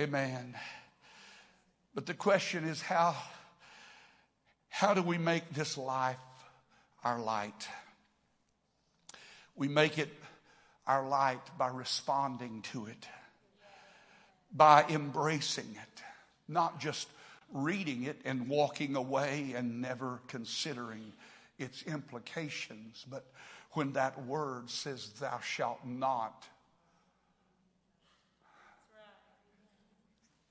Amen. 0.00 0.56
But 1.94 2.04
the 2.04 2.12
question 2.12 2.64
is 2.64 2.82
how, 2.82 3.14
how 4.70 4.92
do 4.92 5.02
we 5.02 5.18
make 5.18 5.48
this 5.50 5.78
life 5.78 6.16
our 7.04 7.20
light? 7.20 7.68
We 9.54 9.68
make 9.68 9.98
it 9.98 10.10
our 10.84 11.06
light 11.06 11.56
by 11.56 11.68
responding 11.68 12.62
to 12.72 12.86
it 12.86 13.06
by 14.52 14.84
embracing 14.88 15.76
it, 15.80 16.02
not 16.48 16.80
just 16.80 17.06
reading 17.52 18.02
it 18.02 18.20
and 18.24 18.48
walking 18.48 18.96
away 18.96 19.54
and 19.54 19.80
never 19.80 20.18
considering 20.26 21.12
its 21.60 21.84
implications, 21.84 23.06
but 23.08 23.24
when 23.74 23.92
that 23.92 24.26
word 24.26 24.68
says, 24.68 25.10
Thou 25.20 25.38
shalt 25.38 25.84
not. 25.84 26.48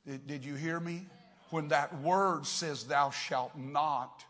Did, 0.06 0.44
you 0.44 0.56
hear 0.56 0.80
me? 0.80 1.06
When 1.50 1.70
that 1.70 2.02
word 2.02 2.46
says, 2.46 2.84
Thou 2.84 3.12
shalt 3.12 3.58
not, 3.58 4.26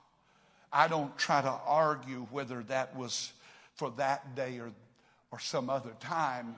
I 0.71 0.87
don't 0.87 1.17
try 1.17 1.41
to 1.41 1.59
argue 1.65 2.27
whether 2.29 2.61
that 2.63 2.95
was 2.95 3.31
for 3.75 3.91
that 3.97 4.35
day 4.35 4.59
or, 4.59 4.71
or 5.31 5.39
some 5.39 5.69
other 5.69 5.91
time. 5.99 6.55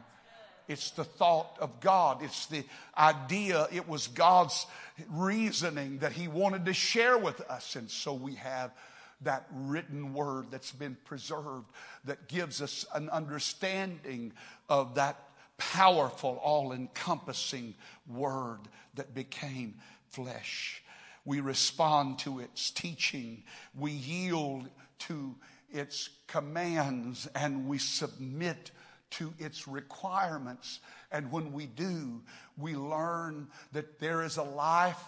It's 0.68 0.92
the 0.92 1.04
thought 1.04 1.58
of 1.62 1.80
God. 1.80 2.24
It's 2.24 2.48
the 2.48 2.64
idea. 2.98 3.68
It 3.72 3.88
was 3.88 4.08
God's 4.08 4.66
reasoning 5.10 6.00
that 6.00 6.12
He 6.12 6.28
wanted 6.28 6.66
to 6.66 6.74
share 6.74 7.18
with 7.18 7.40
us. 7.42 7.76
And 7.76 7.90
so 7.90 8.14
we 8.14 8.36
have 8.36 8.72
that 9.22 9.46
written 9.54 10.14
word 10.14 10.48
that's 10.52 10.72
been 10.72 10.98
preserved 11.06 11.68
that 12.04 12.28
gives 12.28 12.62
us 12.62 12.86
an 12.94 13.10
understanding 13.10 14.34
of 14.68 14.96
that 14.96 15.20
powerful, 15.58 16.40
all 16.44 16.74
encompassing 16.74 17.76
word 18.08 18.60
that 18.96 19.14
became 19.14 19.76
flesh. 20.10 20.82
We 21.26 21.40
respond 21.40 22.20
to 22.20 22.40
its 22.40 22.70
teaching, 22.70 23.44
we 23.74 23.92
yield 23.92 24.70
to 25.00 25.36
its 25.72 26.10
commands, 26.28 27.28
and 27.36 27.68
we 27.68 27.80
submit 27.80 28.72
to 29.12 29.34
its 29.40 29.68
requirements. 29.68 30.80
And 31.12 31.32
when 31.32 31.52
we 31.52 31.66
do, 31.66 32.22
we 32.58 32.76
learn 32.76 33.48
that 33.72 34.00
there 34.00 34.24
is 34.24 34.38
a 34.38 34.44
life 34.44 35.02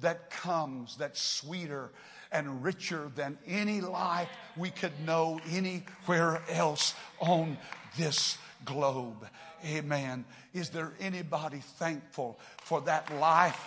that 0.00 0.30
comes 0.30 0.96
that's 0.96 1.20
sweeter 1.20 1.90
and 2.32 2.64
richer 2.64 3.10
than 3.14 3.38
any 3.46 3.80
life 3.80 4.28
we 4.56 4.70
could 4.70 4.92
know 5.06 5.40
anywhere 5.50 6.42
else 6.48 6.94
on 7.20 7.56
this 7.96 8.36
globe. 8.64 9.26
Amen. 9.64 10.24
Is 10.52 10.70
there 10.70 10.92
anybody 11.00 11.58
thankful 11.58 12.38
for 12.62 12.80
that 12.82 13.12
life 13.18 13.60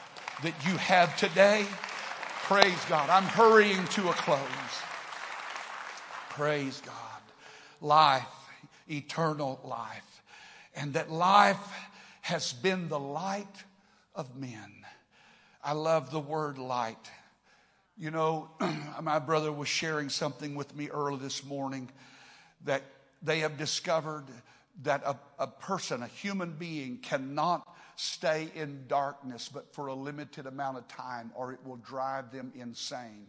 that 0.44 0.54
you 0.66 0.78
have 0.78 1.16
today? 1.18 1.66
Praise 2.44 2.86
God. 2.90 3.10
I'm 3.10 3.24
hurrying 3.24 3.86
to 3.88 4.10
a 4.10 4.14
close. 4.14 4.40
Praise 6.30 6.82
God. 6.86 6.94
Life 7.82 8.26
eternal 8.90 9.60
life. 9.64 10.22
And 10.76 10.94
that 10.94 11.12
life 11.12 11.58
has 12.22 12.54
been 12.54 12.88
the 12.88 13.00
light 13.00 13.64
of 14.16 14.36
men. 14.36 14.86
I 15.64 15.74
love 15.74 16.12
the 16.12 16.20
word 16.20 16.58
light. 16.58 17.12
You 17.98 18.12
know, 18.12 18.50
my 19.02 19.20
brother 19.20 19.52
was 19.52 19.68
sharing 19.68 20.10
something 20.10 20.56
with 20.56 20.76
me 20.76 20.90
early 20.90 21.18
this 21.18 21.44
morning 21.44 21.90
that 22.66 22.84
they 23.22 23.40
have 23.40 23.58
discovered 23.58 24.26
that 24.84 25.04
a, 25.06 25.18
a 25.40 25.48
person, 25.48 26.04
a 26.04 26.08
human 26.08 26.52
being, 26.52 26.98
cannot 26.98 27.68
stay 27.96 28.50
in 28.54 28.86
darkness 28.88 29.50
but 29.52 29.74
for 29.74 29.88
a 29.88 29.94
limited 29.94 30.46
amount 30.46 30.78
of 30.78 30.88
time 30.88 31.32
or 31.36 31.52
it 31.52 31.60
will 31.66 31.78
drive 31.78 32.32
them 32.32 32.52
insane. 32.56 33.26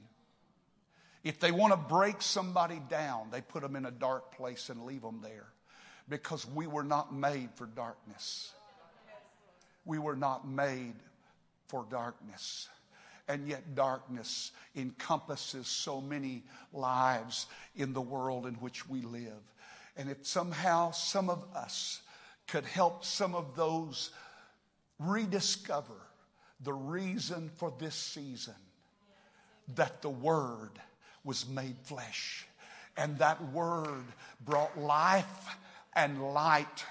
If 1.25 1.41
they 1.41 1.51
want 1.51 1.73
to 1.73 1.77
break 1.77 2.23
somebody 2.23 2.81
down, 2.89 3.29
they 3.31 3.41
put 3.41 3.63
them 3.63 3.77
in 3.77 3.87
a 3.87 3.91
dark 3.91 4.37
place 4.37 4.69
and 4.69 4.85
leave 4.85 5.03
them 5.03 5.21
there 5.23 5.47
because 6.09 6.47
we 6.47 6.67
were 6.67 6.85
not 6.85 7.15
made 7.15 7.51
for 7.55 7.67
darkness. 7.67 8.53
We 9.85 9.99
were 9.99 10.17
not 10.17 10.47
made 10.49 10.95
for 11.69 11.87
darkness. 11.91 12.69
And 13.27 13.47
yet, 13.47 13.75
darkness 13.75 14.53
encompasses 14.75 15.67
so 15.67 16.01
many 16.01 16.45
lives 16.73 17.47
in 17.77 17.93
the 17.93 18.01
world 18.01 18.47
in 18.47 18.55
which 18.55 18.89
we 18.89 19.03
live. 19.03 19.43
And 19.99 20.09
if 20.09 20.27
somehow 20.27 20.93
some 20.93 21.29
of 21.29 21.45
us 21.55 22.01
could 22.47 22.65
help 22.65 23.05
some 23.05 23.35
of 23.35 23.57
those 23.57 24.11
rediscover 24.99 26.01
the 26.61 26.73
reason 26.73 27.51
for 27.57 27.73
this 27.79 27.95
season 27.95 28.55
that 29.75 30.01
the 30.01 30.11
Word 30.11 30.71
was 31.25 31.49
made 31.49 31.77
flesh. 31.83 32.47
And 32.97 33.19
that 33.19 33.53
Word 33.53 34.05
brought 34.41 34.79
life 34.79 35.57
and 35.95 36.33
light 36.33 36.85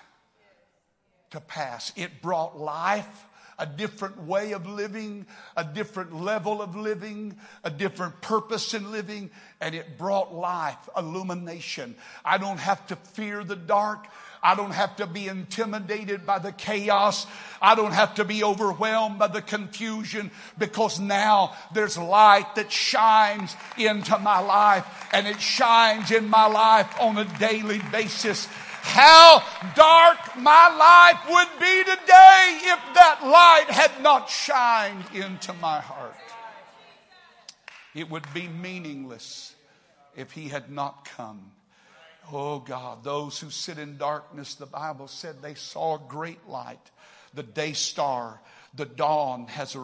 to 1.31 1.41
pass. 1.41 1.91
It 1.95 2.21
brought 2.21 2.57
life, 2.57 3.25
a 3.59 3.65
different 3.65 4.23
way 4.23 4.51
of 4.51 4.67
living, 4.67 5.25
a 5.55 5.63
different 5.63 6.13
level 6.13 6.61
of 6.61 6.75
living, 6.75 7.35
a 7.63 7.69
different 7.69 8.21
purpose 8.21 8.73
in 8.73 8.91
living, 8.91 9.29
and 9.59 9.73
it 9.73 9.97
brought 9.97 10.33
life, 10.33 10.77
illumination. 10.95 11.95
I 12.23 12.37
don't 12.37 12.59
have 12.59 12.85
to 12.87 12.95
fear 12.95 13.43
the 13.43 13.55
dark. 13.55 14.07
I 14.43 14.53
don't 14.55 14.71
have 14.71 14.97
to 14.97 15.07
be 15.07 15.27
intimidated 15.27 16.25
by 16.25 16.37
the 16.37 16.51
chaos. 16.51 17.25
I 17.59 17.73
don't 17.73 17.93
have 17.93 18.15
to 18.15 18.25
be 18.25 18.43
overwhelmed 18.43 19.17
by 19.17 19.27
the 19.27 19.41
confusion 19.41 20.29
because 20.57 20.99
now 20.99 21.55
there's 21.73 21.97
light 21.97 22.55
that 22.55 22.71
shines 22.71 23.55
into 23.77 24.17
my 24.19 24.39
life 24.39 24.85
and 25.11 25.25
it 25.25 25.41
shines 25.41 26.11
in 26.11 26.29
my 26.29 26.45
life 26.45 26.93
on 27.01 27.17
a 27.17 27.25
daily 27.39 27.81
basis 27.91 28.47
how 28.87 29.43
dark 29.75 30.17
my 30.37 30.69
life 30.75 31.29
would 31.29 31.59
be 31.59 31.83
today 31.83 32.59
if 32.63 32.79
that 32.95 33.19
light 33.23 33.69
had 33.69 34.01
not 34.01 34.29
shined 34.29 35.05
into 35.13 35.53
my 35.53 35.79
heart. 35.79 36.15
It 37.93 38.09
would 38.09 38.31
be 38.33 38.47
meaningless 38.47 39.55
if 40.15 40.31
he 40.31 40.49
had 40.49 40.71
not 40.71 41.05
come. 41.05 41.51
Oh 42.31 42.59
God, 42.59 43.03
those 43.03 43.39
who 43.39 43.49
sit 43.49 43.77
in 43.77 43.97
darkness, 43.97 44.55
the 44.55 44.65
Bible 44.65 45.07
said 45.07 45.41
they 45.41 45.53
saw 45.53 45.97
great 45.97 46.47
light, 46.47 46.91
the 47.33 47.43
day 47.43 47.73
star. 47.73 48.41
The 48.73 48.85
dawn 48.85 49.47
has, 49.47 49.75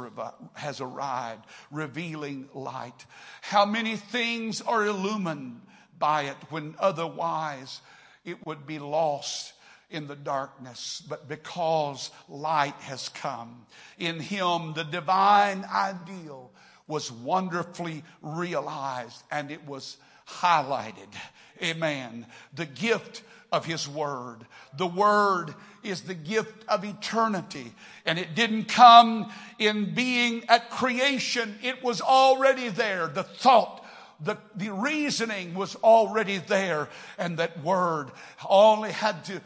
has 0.53 0.81
arrived, 0.81 1.45
revealing 1.71 2.49
light. 2.53 3.05
How 3.41 3.65
many 3.65 3.95
things 3.95 4.61
are 4.61 4.85
illumined 4.85 5.61
by 5.97 6.23
it 6.23 6.35
when 6.49 6.75
otherwise 6.79 7.81
it 8.25 8.45
would 8.45 8.65
be 8.65 8.79
lost 8.79 9.53
in 9.89 10.07
the 10.07 10.15
darkness, 10.15 11.03
but 11.07 11.29
because 11.29 12.09
light 12.27 12.75
has 12.75 13.09
come. 13.09 13.65
In 13.99 14.19
him, 14.19 14.73
the 14.73 14.83
divine 14.83 15.65
ideal 15.71 16.51
was 16.87 17.11
wonderfully 17.11 18.03
realized 18.21 19.23
and 19.31 19.51
it 19.51 19.65
was 19.67 19.97
highlighted. 20.27 21.13
Amen. 21.61 22.25
The 22.53 22.65
gift 22.65 23.21
of 23.51 23.65
his 23.65 23.87
word. 23.87 24.39
The 24.77 24.87
word 24.87 25.53
is 25.83 26.01
the 26.01 26.15
gift 26.15 26.67
of 26.67 26.83
eternity. 26.83 27.71
And 28.05 28.17
it 28.17 28.33
didn't 28.33 28.65
come 28.65 29.31
in 29.59 29.93
being 29.93 30.43
at 30.49 30.71
creation. 30.71 31.55
It 31.61 31.83
was 31.83 32.01
already 32.01 32.69
there. 32.69 33.07
The 33.07 33.23
thought 33.23 33.82
the, 34.23 34.37
the 34.55 34.69
reasoning 34.71 35.53
was 35.53 35.75
already 35.77 36.37
there, 36.37 36.87
and 37.17 37.37
that 37.37 37.61
word 37.63 38.11
only 38.47 38.91
had 38.91 39.25
to 39.25 39.41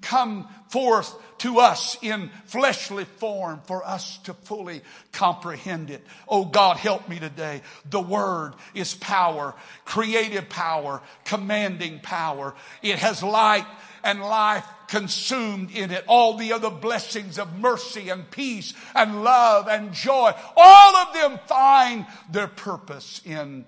come 0.00 0.48
forth 0.68 1.14
to 1.38 1.58
us 1.58 1.96
in 2.02 2.30
fleshly 2.46 3.04
form 3.04 3.60
for 3.66 3.84
us 3.84 4.18
to 4.18 4.34
fully 4.34 4.80
comprehend 5.12 5.90
it. 5.90 6.04
Oh 6.28 6.44
God, 6.44 6.76
help 6.76 7.08
me 7.08 7.18
today. 7.18 7.62
The 7.90 8.00
word 8.00 8.54
is 8.74 8.94
power, 8.94 9.54
creative 9.84 10.48
power, 10.48 11.02
commanding 11.24 12.00
power. 12.00 12.54
It 12.82 12.98
has 12.98 13.22
light 13.22 13.66
and 14.04 14.20
life 14.20 14.66
consumed 14.88 15.70
in 15.70 15.90
it. 15.90 16.04
All 16.06 16.36
the 16.36 16.52
other 16.52 16.70
blessings 16.70 17.38
of 17.38 17.58
mercy 17.58 18.08
and 18.08 18.30
peace 18.30 18.74
and 18.94 19.24
love 19.24 19.68
and 19.68 19.92
joy, 19.92 20.32
all 20.56 20.96
of 20.96 21.14
them 21.14 21.38
find 21.46 22.06
their 22.30 22.48
purpose 22.48 23.20
in 23.24 23.64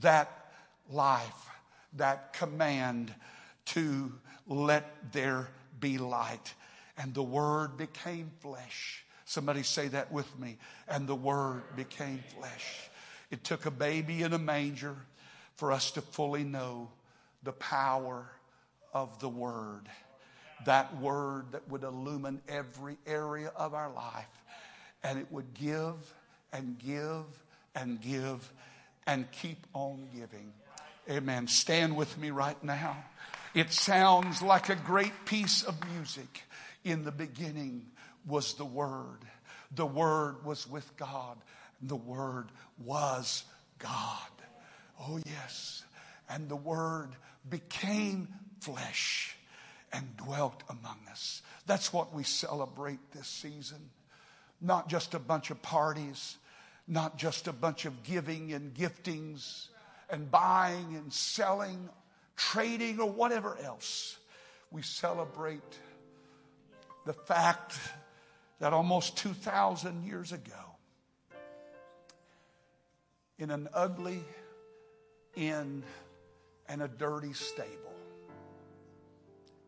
that 0.00 0.52
life, 0.90 1.50
that 1.94 2.32
command 2.32 3.12
to 3.66 4.12
let 4.46 5.12
there 5.12 5.48
be 5.80 5.98
light. 5.98 6.54
And 6.98 7.12
the 7.14 7.22
Word 7.22 7.76
became 7.76 8.30
flesh. 8.40 9.04
Somebody 9.24 9.62
say 9.62 9.88
that 9.88 10.12
with 10.12 10.38
me. 10.38 10.56
And 10.88 11.06
the 11.06 11.14
Word 11.14 11.62
became 11.74 12.22
flesh. 12.38 12.90
It 13.30 13.44
took 13.44 13.66
a 13.66 13.70
baby 13.70 14.22
in 14.22 14.32
a 14.32 14.38
manger 14.38 14.96
for 15.54 15.72
us 15.72 15.90
to 15.92 16.00
fully 16.00 16.44
know 16.44 16.90
the 17.42 17.52
power 17.52 18.30
of 18.92 19.18
the 19.18 19.28
Word. 19.28 19.88
That 20.64 20.96
Word 21.00 21.52
that 21.52 21.68
would 21.68 21.82
illumine 21.82 22.40
every 22.48 22.96
area 23.06 23.52
of 23.56 23.74
our 23.74 23.92
life. 23.92 24.24
And 25.02 25.18
it 25.18 25.26
would 25.30 25.54
give 25.54 26.14
and 26.52 26.78
give 26.78 27.24
and 27.74 28.00
give 28.00 28.50
and 29.06 29.30
keep 29.30 29.66
on 29.72 30.08
giving. 30.14 30.52
Amen. 31.08 31.46
Stand 31.46 31.96
with 31.96 32.18
me 32.18 32.30
right 32.30 32.62
now. 32.64 32.96
It 33.54 33.72
sounds 33.72 34.42
like 34.42 34.68
a 34.68 34.74
great 34.74 35.24
piece 35.24 35.62
of 35.62 35.74
music. 35.94 36.42
In 36.84 37.04
the 37.04 37.12
beginning 37.12 37.86
was 38.26 38.54
the 38.54 38.64
Word. 38.64 39.20
The 39.74 39.86
Word 39.86 40.44
was 40.44 40.68
with 40.68 40.96
God. 40.96 41.38
The 41.82 41.96
Word 41.96 42.50
was 42.84 43.44
God. 43.78 44.30
Oh, 45.00 45.20
yes. 45.24 45.84
And 46.28 46.48
the 46.48 46.56
Word 46.56 47.10
became 47.48 48.28
flesh 48.60 49.36
and 49.92 50.16
dwelt 50.16 50.62
among 50.68 50.98
us. 51.10 51.42
That's 51.66 51.92
what 51.92 52.14
we 52.14 52.24
celebrate 52.24 53.12
this 53.12 53.28
season. 53.28 53.90
Not 54.60 54.88
just 54.88 55.14
a 55.14 55.18
bunch 55.18 55.50
of 55.50 55.62
parties, 55.62 56.36
not 56.88 57.18
just 57.18 57.48
a 57.48 57.52
bunch 57.52 57.84
of 57.84 58.02
giving 58.02 58.52
and 58.52 58.72
giftings 58.74 59.68
and 60.08 60.30
buying 60.30 60.94
and 60.94 61.12
selling, 61.12 61.88
trading, 62.36 63.00
or 63.00 63.10
whatever 63.10 63.56
else. 63.62 64.16
We 64.70 64.82
celebrate 64.82 65.78
the 67.04 67.12
fact 67.12 67.78
that 68.60 68.72
almost 68.72 69.16
2,000 69.18 70.04
years 70.04 70.32
ago, 70.32 70.52
in 73.38 73.50
an 73.50 73.68
ugly 73.74 74.22
inn 75.34 75.82
and 76.68 76.82
a 76.82 76.88
dirty 76.88 77.32
stable, 77.32 77.70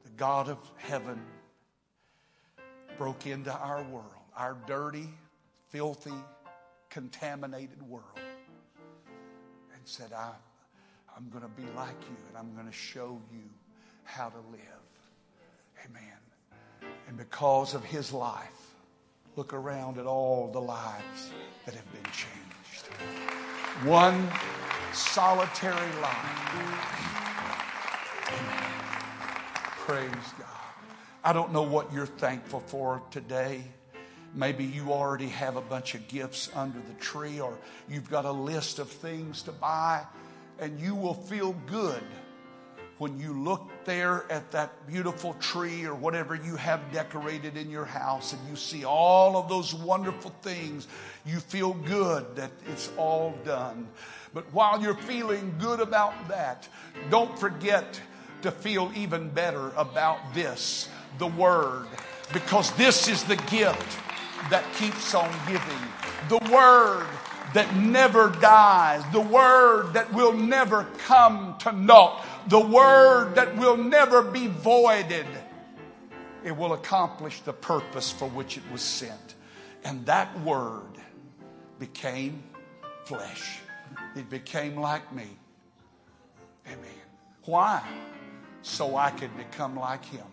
the 0.05 0.11
God 0.11 0.49
of 0.49 0.59
heaven 0.77 1.21
broke 2.97 3.27
into 3.27 3.53
our 3.53 3.83
world, 3.85 4.05
our 4.37 4.57
dirty, 4.67 5.09
filthy, 5.69 6.11
contaminated 6.91 7.83
world 7.83 8.05
and 8.17 9.81
said, 9.85 10.13
I, 10.13 10.33
I'm 11.17 11.29
going 11.31 11.43
to 11.43 11.49
be 11.49 11.65
like 11.77 12.01
you 12.03 12.17
and 12.29 12.37
I'm 12.37 12.55
going 12.55 12.67
to 12.67 12.73
show 12.73 13.21
you 13.33 13.43
how 14.05 14.29
to 14.29 14.39
live. 14.51 14.61
Amen. 15.85 16.93
And 17.09 17.17
because 17.17 17.75
of 17.75 17.85
his 17.85 18.13
life, 18.13 18.75
look 19.37 19.53
around 19.53 19.99
at 19.99 20.07
all 20.07 20.51
the 20.53 20.61
lives 20.61 21.31
that 21.65 21.75
have 21.75 21.93
been 21.93 22.05
changed. 22.05 22.87
One 23.85 24.29
solitary 24.93 25.93
life. 26.01 26.49
Amen. 28.29 28.69
Praise 29.87 30.33
God. 30.39 30.47
I 31.25 31.33
don't 31.33 31.53
know 31.53 31.63
what 31.63 31.93
you're 31.93 32.07
thankful 32.07 32.61
for 32.61 33.03
today. 33.11 33.63
Maybe 34.35 34.65
you 34.65 34.93
already 34.93 35.29
have 35.29 35.57
a 35.57 35.61
bunch 35.61 35.95
of 35.95 36.07
gifts 36.09 36.51
under 36.55 36.79
the 36.79 36.95
tree, 37.01 37.41
or 37.41 37.59
you've 37.89 38.11
got 38.11 38.25
a 38.25 38.33
list 38.33 38.79
of 38.79 38.89
things 38.89 39.43
to 39.43 39.53
buy, 39.53 40.05
and 40.59 40.79
you 40.79 40.95
will 40.95 41.15
feel 41.15 41.55
good 41.67 42.03
when 42.99 43.19
you 43.19 43.33
look 43.33 43.71
there 43.85 44.25
at 44.31 44.51
that 44.51 44.87
beautiful 44.89 45.35
tree 45.35 45.85
or 45.85 45.95
whatever 45.95 46.35
you 46.35 46.57
have 46.57 46.81
decorated 46.93 47.57
in 47.57 47.71
your 47.71 47.85
house 47.85 48.33
and 48.33 48.49
you 48.51 48.57
see 48.57 48.85
all 48.85 49.37
of 49.37 49.49
those 49.49 49.73
wonderful 49.73 50.35
things, 50.43 50.89
you 51.25 51.39
feel 51.39 51.75
good 51.75 52.35
that 52.35 52.51
it's 52.67 52.91
all 52.97 53.35
done. 53.45 53.89
But 54.35 54.53
while 54.53 54.83
you're 54.83 54.95
feeling 54.95 55.55
good 55.61 55.81
about 55.81 56.29
that, 56.29 56.69
don't 57.09 57.39
forget 57.39 58.01
to 58.43 58.51
feel 58.51 58.91
even 58.97 59.31
better 59.31 59.71
about 59.77 60.35
this 60.35 60.89
the 61.19 61.27
Word, 61.27 61.87
because 62.33 62.71
this 62.73 63.09
is 63.09 63.25
the 63.25 63.37
gift 63.51 63.99
that 64.51 64.65
keeps 64.75 65.15
on 65.15 65.31
giving, 65.47 65.79
the 66.29 66.39
word 66.53 67.07
that 67.55 67.75
never 67.77 68.29
dies, 68.41 69.03
the 69.13 69.21
word 69.21 69.93
that 69.95 70.13
will 70.13 70.33
never 70.33 70.85
come 71.07 71.57
to 71.59 71.73
naught, 71.73 72.25
the 72.49 72.61
word 72.61 73.35
that 73.35 73.57
will 73.57 73.77
never 73.77 74.23
be 74.23 74.47
voided. 74.47 75.27
It 76.45 76.57
will 76.57 76.73
accomplish 76.73 77.41
the 77.41 77.53
purpose 77.53 78.11
for 78.11 78.29
which 78.29 78.57
it 78.57 78.63
was 78.71 78.83
sent. 78.83 79.35
And 79.85 80.07
that 80.07 80.39
word 80.41 80.99
became 81.79 82.43
flesh. 83.05 83.59
It 84.15 84.31
became 84.31 84.77
like 84.77 85.13
me. 85.13 85.27
Amen. 86.67 86.91
Why? 87.45 87.83
so 88.63 88.97
I 88.97 89.11
could 89.11 89.37
become 89.37 89.77
like 89.77 90.05
him. 90.05 90.27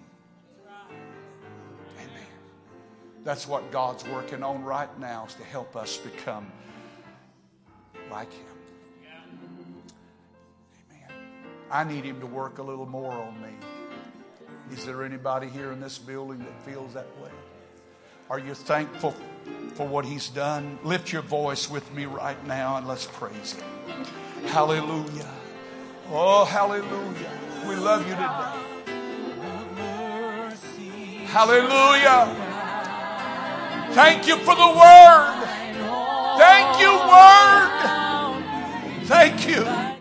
That's 3.25 3.47
what 3.47 3.71
God's 3.71 4.07
working 4.07 4.43
on 4.43 4.63
right 4.63 4.99
now 4.99 5.25
is 5.27 5.33
to 5.33 5.43
help 5.43 5.75
us 5.75 5.97
become 5.97 6.45
like 8.11 8.31
him. 8.31 8.45
Amen. 10.91 11.09
I 11.71 11.83
need 11.83 12.05
him 12.05 12.19
to 12.19 12.27
work 12.27 12.59
a 12.59 12.63
little 12.63 12.85
more 12.85 13.11
on 13.11 13.41
me. 13.41 13.49
Is 14.71 14.85
there 14.85 15.03
anybody 15.03 15.49
here 15.49 15.71
in 15.71 15.81
this 15.81 15.97
building 15.97 16.37
that 16.37 16.71
feels 16.71 16.93
that 16.93 17.07
way? 17.19 17.31
Are 18.29 18.37
you 18.37 18.53
thankful 18.53 19.15
for 19.73 19.87
what 19.87 20.05
he's 20.05 20.29
done? 20.29 20.77
Lift 20.83 21.11
your 21.11 21.23
voice 21.23 21.67
with 21.67 21.91
me 21.95 22.05
right 22.05 22.45
now 22.45 22.77
and 22.77 22.87
let's 22.87 23.07
praise 23.07 23.53
him. 23.53 23.65
Hallelujah. 24.49 25.31
Oh, 26.11 26.45
hallelujah. 26.45 27.31
We 27.67 27.75
love 27.75 28.07
you 28.07 28.13
today. 28.13 28.51
Hallelujah. 31.25 32.54
Thank 33.95 34.27
you 34.27 34.35
for 34.39 34.53
the 34.55 34.67
word. 34.75 35.45
Thank 36.37 36.81
you, 36.81 36.91
word. 37.07 37.71
Thank 39.05 39.47
you. 39.47 39.94